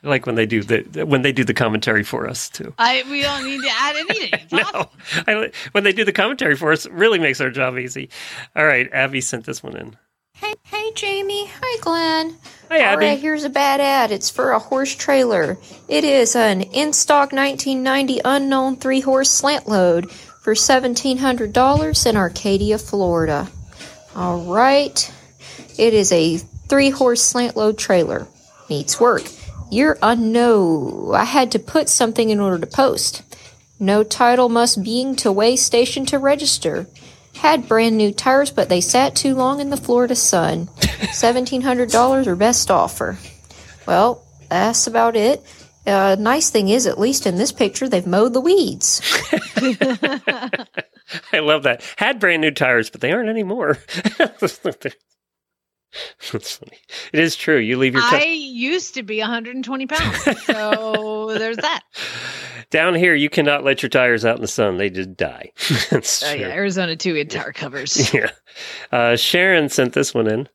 [0.04, 2.74] like when they do the when they do the commentary for us too.
[2.78, 4.40] I we don't need to add anything.
[4.52, 4.90] no,
[5.28, 8.10] I, when they do the commentary for us, it really makes our job easy.
[8.56, 9.98] All right, Abby sent this one in.
[10.36, 11.48] Hey, hey, Jamie.
[11.48, 12.38] Hi, Glenn.
[12.70, 13.06] Hi, Abby.
[13.06, 14.12] right, here's a bad ad.
[14.12, 15.58] It's for a horse trailer.
[15.88, 22.78] It is an in stock 1990 unknown three horse slant load for $1,700 in Arcadia,
[22.78, 23.48] Florida.
[24.14, 25.12] All right.
[25.78, 28.28] It is a three horse slant load trailer.
[28.70, 29.24] Needs work.
[29.72, 31.14] You're a no.
[31.14, 33.24] I had to put something in order to post.
[33.80, 36.88] No title must being to weigh station to register.
[37.36, 40.68] Had brand new tires, but they sat too long in the Florida sun.
[40.78, 43.18] $1,700 or best offer.
[43.86, 45.44] Well, that's about it.
[45.86, 49.02] Uh, nice thing is, at least in this picture, they've mowed the weeds.
[51.32, 51.84] I love that.
[51.98, 53.78] Had brand new tires, but they aren't anymore.
[56.32, 56.78] That's funny.
[57.14, 57.58] It is true.
[57.58, 61.82] You leave your I ti- used to be 120 pounds, so there's that.
[62.70, 63.16] down here.
[63.16, 65.52] You cannot let your tires out in the sun; they just die.
[65.90, 66.42] That's Oh true.
[66.42, 68.14] yeah, Arizona too in tire covers.
[68.14, 68.32] Yeah.
[68.92, 70.50] Uh, Sharon sent this one in.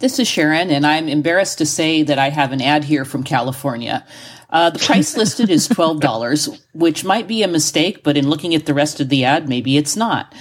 [0.00, 3.22] This is Sharon, and I'm embarrassed to say that I have an ad here from
[3.22, 4.04] California.
[4.50, 8.66] Uh, the price listed is $12, which might be a mistake, but in looking at
[8.66, 10.32] the rest of the ad, maybe it's not.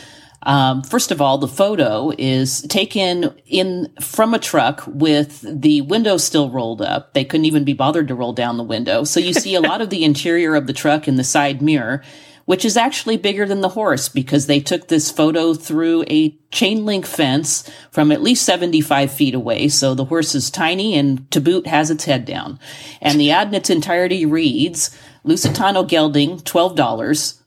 [0.45, 6.17] Um, first of all, the photo is taken in from a truck with the window
[6.17, 7.13] still rolled up.
[7.13, 9.03] They couldn't even be bothered to roll down the window.
[9.05, 12.03] So you see a lot of the interior of the truck in the side mirror,
[12.45, 16.85] which is actually bigger than the horse because they took this photo through a chain
[16.85, 19.69] link fence from at least 75 feet away.
[19.69, 22.59] So the horse is tiny and to boot has its head down.
[23.01, 27.42] And the ad in its entirety reads, Lusitano gelding, $12.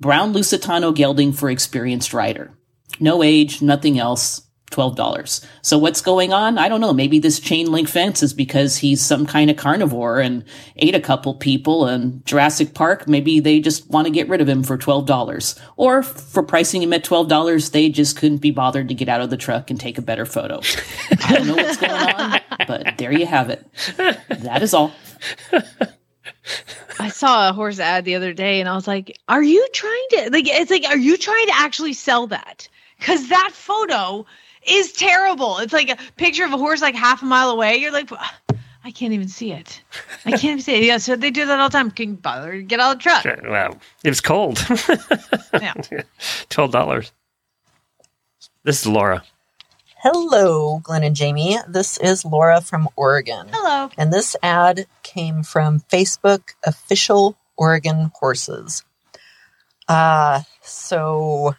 [0.00, 2.52] Brown Lusitano gelding for experienced rider.
[3.00, 5.44] No age, nothing else, $12.
[5.62, 6.58] So what's going on?
[6.58, 6.92] I don't know.
[6.92, 10.44] Maybe this chain link fence is because he's some kind of carnivore and
[10.76, 13.06] ate a couple people and Jurassic Park.
[13.08, 15.60] Maybe they just want to get rid of him for $12.
[15.76, 19.30] Or for pricing him at $12, they just couldn't be bothered to get out of
[19.30, 20.60] the truck and take a better photo.
[21.24, 23.64] I don't know what's going on, but there you have it.
[23.96, 24.92] That is all.
[26.98, 30.06] I saw a horse ad the other day and I was like, are you trying
[30.10, 32.68] to like it's like are you trying to actually sell that?
[33.00, 34.24] Cuz that photo
[34.66, 35.58] is terrible.
[35.58, 37.76] It's like a picture of a horse like half a mile away.
[37.76, 38.10] You're like
[38.84, 39.82] I can't even see it.
[40.24, 40.84] I can't even see it.
[40.84, 41.90] Yeah, so they do that all the time.
[41.90, 43.22] Can you bother to get out of the truck?
[43.22, 44.64] Sure, Well, it was cold.
[45.52, 45.74] Yeah.
[46.50, 47.12] Twelve dollars.
[48.62, 49.22] This is Laura.
[50.08, 51.58] Hello, Glenn and Jamie.
[51.66, 53.48] This is Laura from Oregon.
[53.50, 53.90] Hello.
[53.98, 58.84] And this ad came from Facebook official Oregon horses.
[59.88, 61.56] Uh, so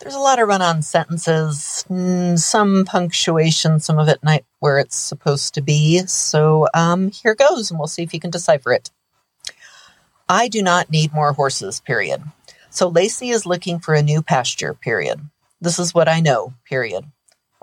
[0.00, 4.80] there's a lot of run on sentences, mm, some punctuation, some of it not where
[4.80, 5.98] it's supposed to be.
[6.08, 8.90] So um, here goes, and we'll see if you can decipher it.
[10.28, 12.20] I do not need more horses, period.
[12.70, 15.20] So Lacey is looking for a new pasture, period.
[15.60, 17.04] This is what I know, period.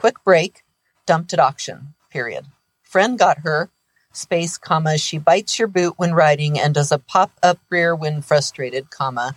[0.01, 0.63] Quick break,
[1.05, 2.47] dumped at auction, period.
[2.81, 3.69] Friend got her,
[4.11, 8.23] space, comma, she bites your boot when riding and does a pop up rear when
[8.23, 9.35] frustrated, comma.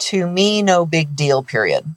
[0.00, 1.96] To me, no big deal, period.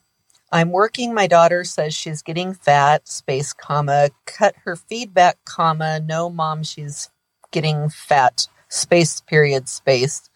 [0.53, 6.29] I'm working, my daughter says she's getting fat, space, comma, cut her feedback, comma, no
[6.29, 7.09] mom, she's
[7.51, 10.29] getting fat, space, period, space.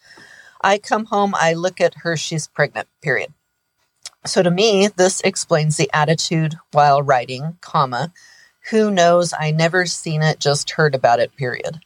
[0.60, 3.32] I come home, I look at her, she's pregnant, period.
[4.24, 8.12] So to me, this explains the attitude while writing, comma,
[8.70, 11.80] who knows, I never seen it, just heard about it, period.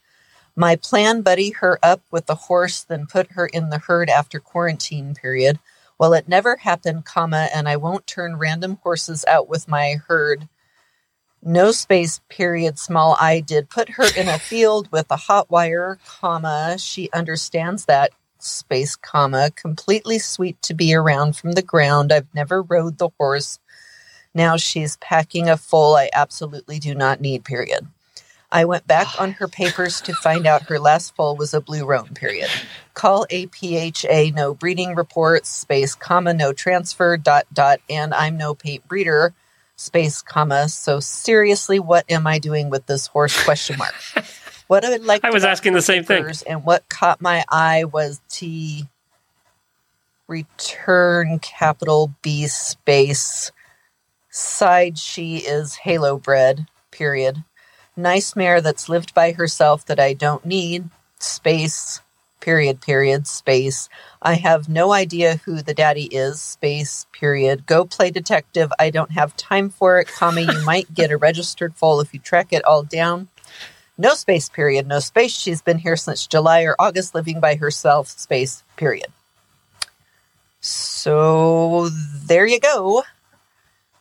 [0.55, 4.39] My plan, buddy her up with the horse, then put her in the herd after
[4.39, 5.59] quarantine, period.
[5.97, 10.47] Well, it never happened, comma, and I won't turn random horses out with my herd.
[11.41, 15.97] No space, period, small I did put her in a field with a hot wire,
[16.05, 18.11] comma, she understands that,
[18.47, 22.11] space, comma, completely sweet to be around from the ground.
[22.11, 23.59] I've never rode the horse.
[24.33, 27.87] Now she's packing a full I absolutely do not need, period.
[28.51, 31.85] I went back on her papers to find out her last foal was a blue
[31.85, 32.49] roan, period.
[32.93, 38.87] Call APHA, no breeding reports, space, comma, no transfer, dot, dot, and I'm no paint
[38.87, 39.33] breeder,
[39.75, 40.69] space, comma.
[40.69, 43.93] So seriously, what am I doing with this horse, question mark.
[44.67, 46.29] What I would like I was asking the same thing.
[46.45, 48.87] And what caught my eye was T
[50.27, 53.51] return capital B space
[54.29, 54.97] side.
[54.97, 57.43] She is halo bred period.
[57.95, 60.89] Nice mare that's lived by herself that I don't need.
[61.19, 62.01] Space
[62.41, 63.89] period period space.
[64.21, 66.39] I have no idea who the daddy is.
[66.41, 67.65] Space period.
[67.65, 68.71] Go play detective.
[68.77, 70.07] I don't have time for it.
[70.07, 73.29] Comma you might get a registered foal if you track it all down
[73.97, 75.31] no space period no space.
[75.35, 79.07] She's been here since July or August living by herself space period.
[80.59, 83.03] So there you go.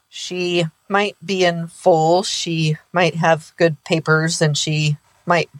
[0.08, 2.22] She might be in full.
[2.22, 5.50] She might have good papers and she might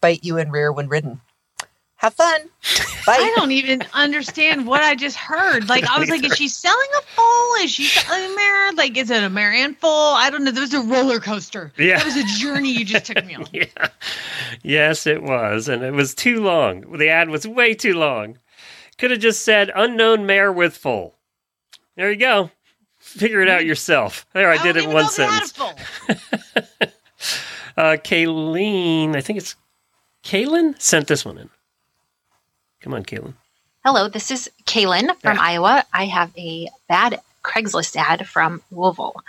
[0.00, 1.20] bite you in rear when ridden
[2.06, 2.40] have fun
[3.06, 5.68] bye I don't even understand what I just heard.
[5.68, 7.54] Like I was like, is she selling a foal?
[7.62, 8.72] Is she selling a mare?
[8.72, 10.14] Like, is it a mare and foal?
[10.14, 10.50] I don't know.
[10.50, 11.72] There was a roller coaster.
[11.78, 11.98] Yeah.
[11.98, 13.46] That was a journey you just took me on.
[13.52, 13.88] yeah.
[14.62, 15.68] Yes, it was.
[15.68, 16.98] And it was too long.
[16.98, 18.38] The ad was way too long.
[18.98, 21.14] Could have just said unknown mare with full.
[21.96, 22.50] There you go.
[22.98, 24.26] Figure it out yourself.
[24.32, 25.58] There, I, did it in one sentence.
[27.76, 29.54] uh, Kayleen, I think it's
[30.24, 31.50] Kaylin sent this one in.
[32.86, 33.34] Come on, Kaylin.
[33.84, 35.82] Hello, this is Kaylin from Iowa.
[35.92, 39.24] I have a bad Craigslist ad from Louisville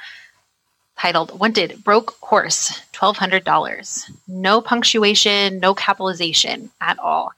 [0.95, 4.11] titled Wanted Broke Horse, $1,200.
[4.27, 7.31] No punctuation, no capitalization at all.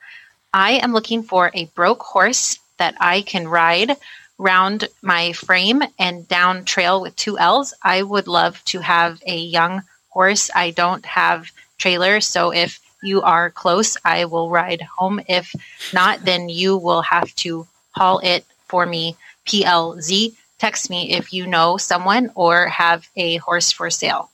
[0.53, 3.95] I am looking for a broke horse that I can ride
[4.37, 7.73] round my frame and down trail with two L's.
[7.81, 10.49] I would love to have a young horse.
[10.53, 15.21] I don't have trailer, so if you are close, I will ride home.
[15.27, 15.53] If
[15.93, 19.15] not, then you will have to haul it for me.
[19.45, 24.29] PLZ Text me if you know someone or have a horse for sale.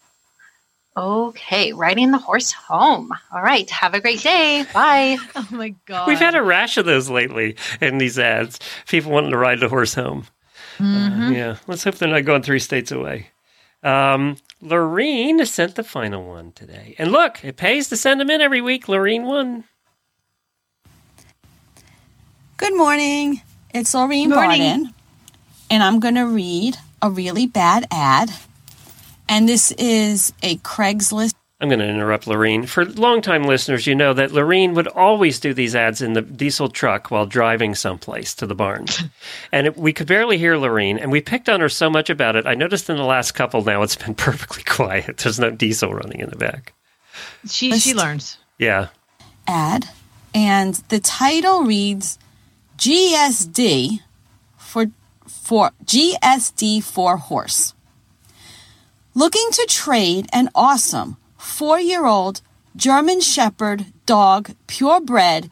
[0.98, 3.12] Okay, riding the horse home.
[3.32, 4.66] All right, have a great day.
[4.74, 5.18] Bye.
[5.36, 6.08] Oh my god.
[6.08, 8.60] We've had a rash of those lately in these ads.
[8.88, 10.26] People wanting to ride the horse home.
[10.80, 11.28] Mhm.
[11.30, 13.28] Uh, yeah, let's hope they're not going three states away.
[13.84, 16.96] Um, Lorene sent the final one today.
[16.98, 18.90] And look, it pays to send them in every week.
[18.90, 19.64] Lorene won.
[22.58, 23.42] Good morning.
[23.74, 24.62] It's Lorene Morning.
[24.62, 24.94] Barden,
[25.70, 28.32] and I'm going to read a really bad ad.
[29.30, 31.36] And this is a Craigslist.
[31.66, 32.68] I'm going to interrupt Lorene.
[32.68, 36.70] For longtime listeners, you know that Lorene would always do these ads in the diesel
[36.70, 38.86] truck while driving someplace to the barn.
[39.52, 42.36] and it, we could barely hear Lorene, and we picked on her so much about
[42.36, 42.46] it.
[42.46, 45.18] I noticed in the last couple now it's been perfectly quiet.
[45.18, 46.74] There's no diesel running in the back.
[47.48, 48.38] She she learns.
[48.60, 48.90] Yeah.
[49.48, 49.90] ad,
[50.36, 52.20] and the title reads
[52.78, 54.02] GSD
[54.56, 54.92] for
[55.26, 57.74] for GSD for horse.
[59.16, 62.42] Looking to trade an awesome four-year-old
[62.76, 65.50] German Shepherd dog, purebred,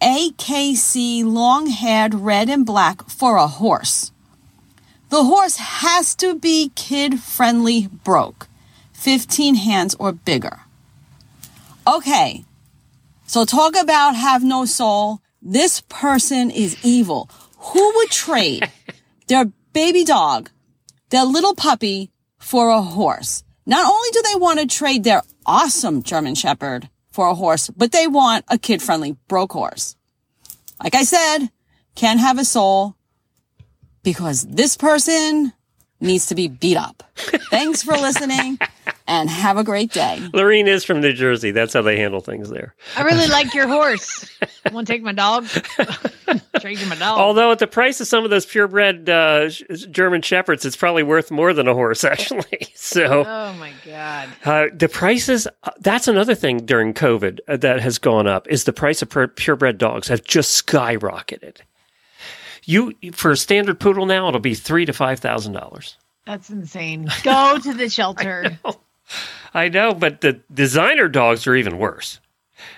[0.00, 4.12] AKC long-haired red and black for a horse.
[5.08, 8.48] The horse has to be kid-friendly broke,
[8.92, 10.60] 15 hands or bigger.
[11.86, 12.44] Okay,
[13.26, 15.20] so talk about have no soul.
[15.40, 17.28] This person is evil.
[17.58, 18.70] Who would trade
[19.28, 20.50] their baby dog,
[21.10, 23.43] their little puppy for a horse?
[23.66, 27.92] Not only do they want to trade their awesome German Shepherd for a horse, but
[27.92, 29.96] they want a kid friendly broke horse.
[30.82, 31.48] Like I said,
[31.94, 32.96] can't have a soul
[34.02, 35.52] because this person
[36.00, 37.02] needs to be beat up.
[37.50, 38.58] Thanks for listening
[39.06, 40.20] and have a great day.
[40.32, 41.50] Lorene is from New Jersey.
[41.50, 42.74] That's how they handle things there.
[42.96, 44.30] I really like your horse.
[44.72, 45.46] Want to take my dog?
[46.60, 47.18] Trade you my dog.
[47.18, 51.02] Although at the price of some of those purebred uh, sh- German shepherds, it's probably
[51.02, 52.68] worth more than a horse, actually.
[52.74, 54.28] so Oh my god.
[54.44, 55.46] uh, the prices.
[55.64, 58.48] Uh, that's another thing during COVID uh, that has gone up.
[58.48, 61.58] Is the price of pur- purebred dogs have just skyrocketed.
[62.64, 65.98] You for a standard poodle now, it'll be three to five thousand dollars.
[66.26, 67.10] That's insane.
[67.22, 68.58] Go to the shelter.
[69.52, 72.20] I know, but the designer dogs are even worse.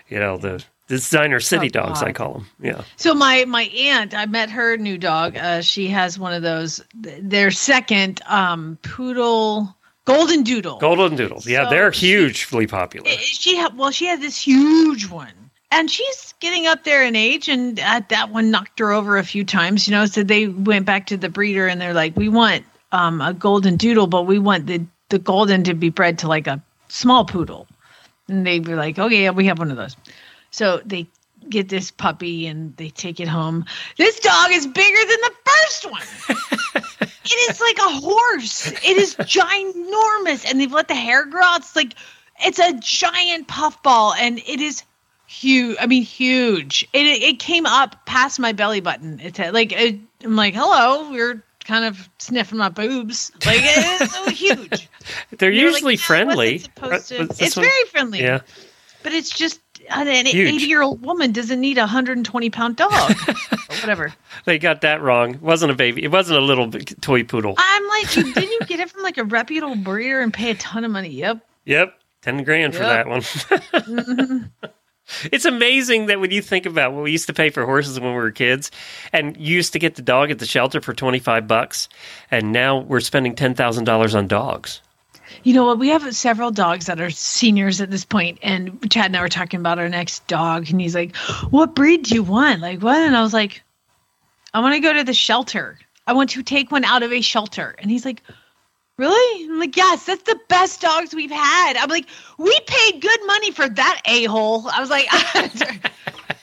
[0.08, 2.46] You know the designer city Oh, dogs, I call them.
[2.60, 2.82] Yeah.
[2.96, 5.36] So my my aunt, I met her new dog.
[5.36, 6.82] Uh, she has one of those.
[6.94, 9.74] Their second um, poodle,
[10.04, 10.78] golden doodle.
[10.78, 11.46] Golden doodles.
[11.46, 13.08] Yeah, So they're hugely popular.
[13.10, 15.32] She ha- well, she had this huge one,
[15.70, 19.24] and she's getting up there in age, and uh, that one knocked her over a
[19.24, 19.88] few times.
[19.88, 23.20] You know, so they went back to the breeder, and they're like, "We want um,
[23.20, 26.62] a golden doodle, but we want the the golden to be bred to like a
[26.88, 27.66] small poodle."
[28.28, 29.96] And they were like, "Okay, yeah, we have one of those."
[30.50, 31.06] So they
[31.48, 33.64] get this puppy and they take it home.
[33.96, 36.02] This dog is bigger than the first one.
[37.24, 38.66] it is like a horse.
[38.68, 41.60] It is ginormous, and they've let the hair grow out.
[41.60, 41.94] It's like
[42.44, 44.82] it's a giant puffball, and it is
[45.26, 45.76] huge.
[45.80, 46.88] I mean, huge.
[46.92, 49.20] It it came up past my belly button.
[49.20, 53.32] It's like it, I'm like, hello, you're kind of sniffing my boobs.
[53.44, 54.88] Like it is so huge.
[55.38, 56.52] They're You're usually "Yeah, I friendly.
[56.54, 58.20] wasn't supposed to-" Uh, was this It's one- very friendly.
[58.20, 58.40] Yeah.
[59.02, 59.60] But it's just
[59.90, 60.30] an 80
[60.66, 62.90] year old woman doesn't need a 120 pound dog.
[63.80, 64.12] whatever.
[64.44, 65.34] They got that wrong.
[65.34, 66.02] It wasn't a baby.
[66.02, 67.54] It wasn't a little toy poodle.
[67.56, 70.84] I'm like, didn't you get it from like a reputable breeder and pay a ton
[70.84, 71.10] of money?
[71.10, 71.38] Yep.
[71.66, 71.94] Yep.
[72.22, 73.20] 10 grand for that one.
[73.86, 74.50] Mhm.
[75.24, 78.10] It's amazing that when you think about what we used to pay for horses when
[78.10, 78.70] we were kids
[79.12, 81.88] and you used to get the dog at the shelter for 25 bucks
[82.30, 84.80] and now we're spending $10,000 on dogs.
[85.42, 85.78] You know what?
[85.78, 89.28] We have several dogs that are seniors at this point, and Chad and I were
[89.28, 91.16] talking about our next dog, and he's like,
[91.50, 92.60] "What breed do you want?
[92.60, 93.62] Like what?" And I was like,
[94.54, 95.78] "I want to go to the shelter.
[96.06, 98.22] I want to take one out of a shelter." And he's like,
[98.98, 102.06] "Really?" I'm like, "Yes, that's the best dogs we've had." I'm like,
[102.38, 105.90] "We paid good money for that a hole." I was like, "The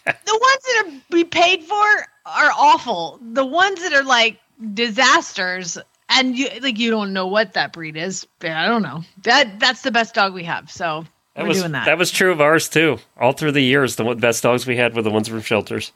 [0.06, 1.86] ones that are we paid for
[2.26, 3.20] are awful.
[3.22, 4.40] The ones that are like
[4.74, 5.78] disasters."
[6.10, 8.28] And you like you don't know what that breed is.
[8.42, 9.04] I don't know.
[9.24, 10.70] That that's the best dog we have.
[10.70, 11.98] So That we're was doing that.
[11.98, 13.00] was true of ours too.
[13.20, 15.92] All through the years, the best dogs we had were the ones from shelters.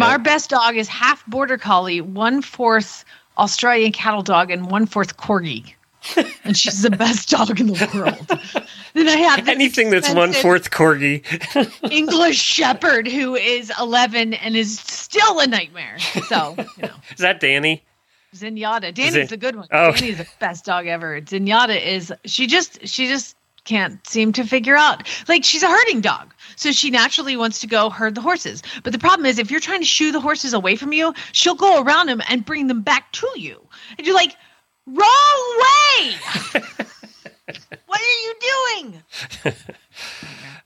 [0.00, 3.04] Our best dog is half border collie, one fourth
[3.38, 5.74] Australian cattle dog, and one fourth corgi.
[6.44, 8.66] and she's the best dog in the world.
[8.92, 11.24] then I have Anything that's one fourth corgi.
[11.90, 15.98] English Shepherd who is 11 and is still a nightmare.
[16.28, 17.82] So, you know, Is that Danny?
[18.34, 18.92] Zenyatta.
[18.92, 19.68] Danny's the good one.
[19.70, 19.92] Oh.
[19.92, 21.20] Danny's the best dog ever.
[21.22, 25.08] Zenyatta is she just she just can't seem to figure out.
[25.28, 26.34] Like she's a herding dog.
[26.56, 28.62] So she naturally wants to go herd the horses.
[28.82, 31.54] But the problem is if you're trying to shoo the horses away from you, she'll
[31.54, 33.60] go around them and bring them back to you.
[33.98, 34.36] And you're like,
[34.86, 35.62] wrong
[35.98, 36.14] way.
[37.86, 39.02] what are you doing?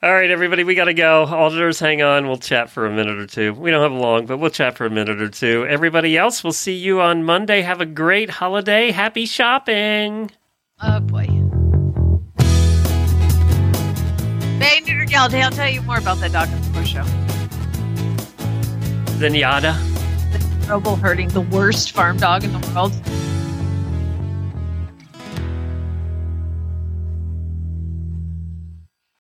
[0.01, 1.25] All right, everybody, we got to go.
[1.25, 2.29] Auditors, hang on.
[2.29, 3.53] We'll chat for a minute or two.
[3.55, 5.67] We don't have long, but we'll chat for a minute or two.
[5.67, 7.63] Everybody else, we'll see you on Monday.
[7.63, 8.93] Have a great holiday.
[8.93, 10.31] Happy shopping.
[10.81, 11.38] Oh boy.
[14.59, 17.05] Bay Neuter Gal, I'll tell you more about that dog in the show.
[19.19, 19.77] Zenyatta.
[20.33, 22.93] The terrible herding, the worst farm dog in the world.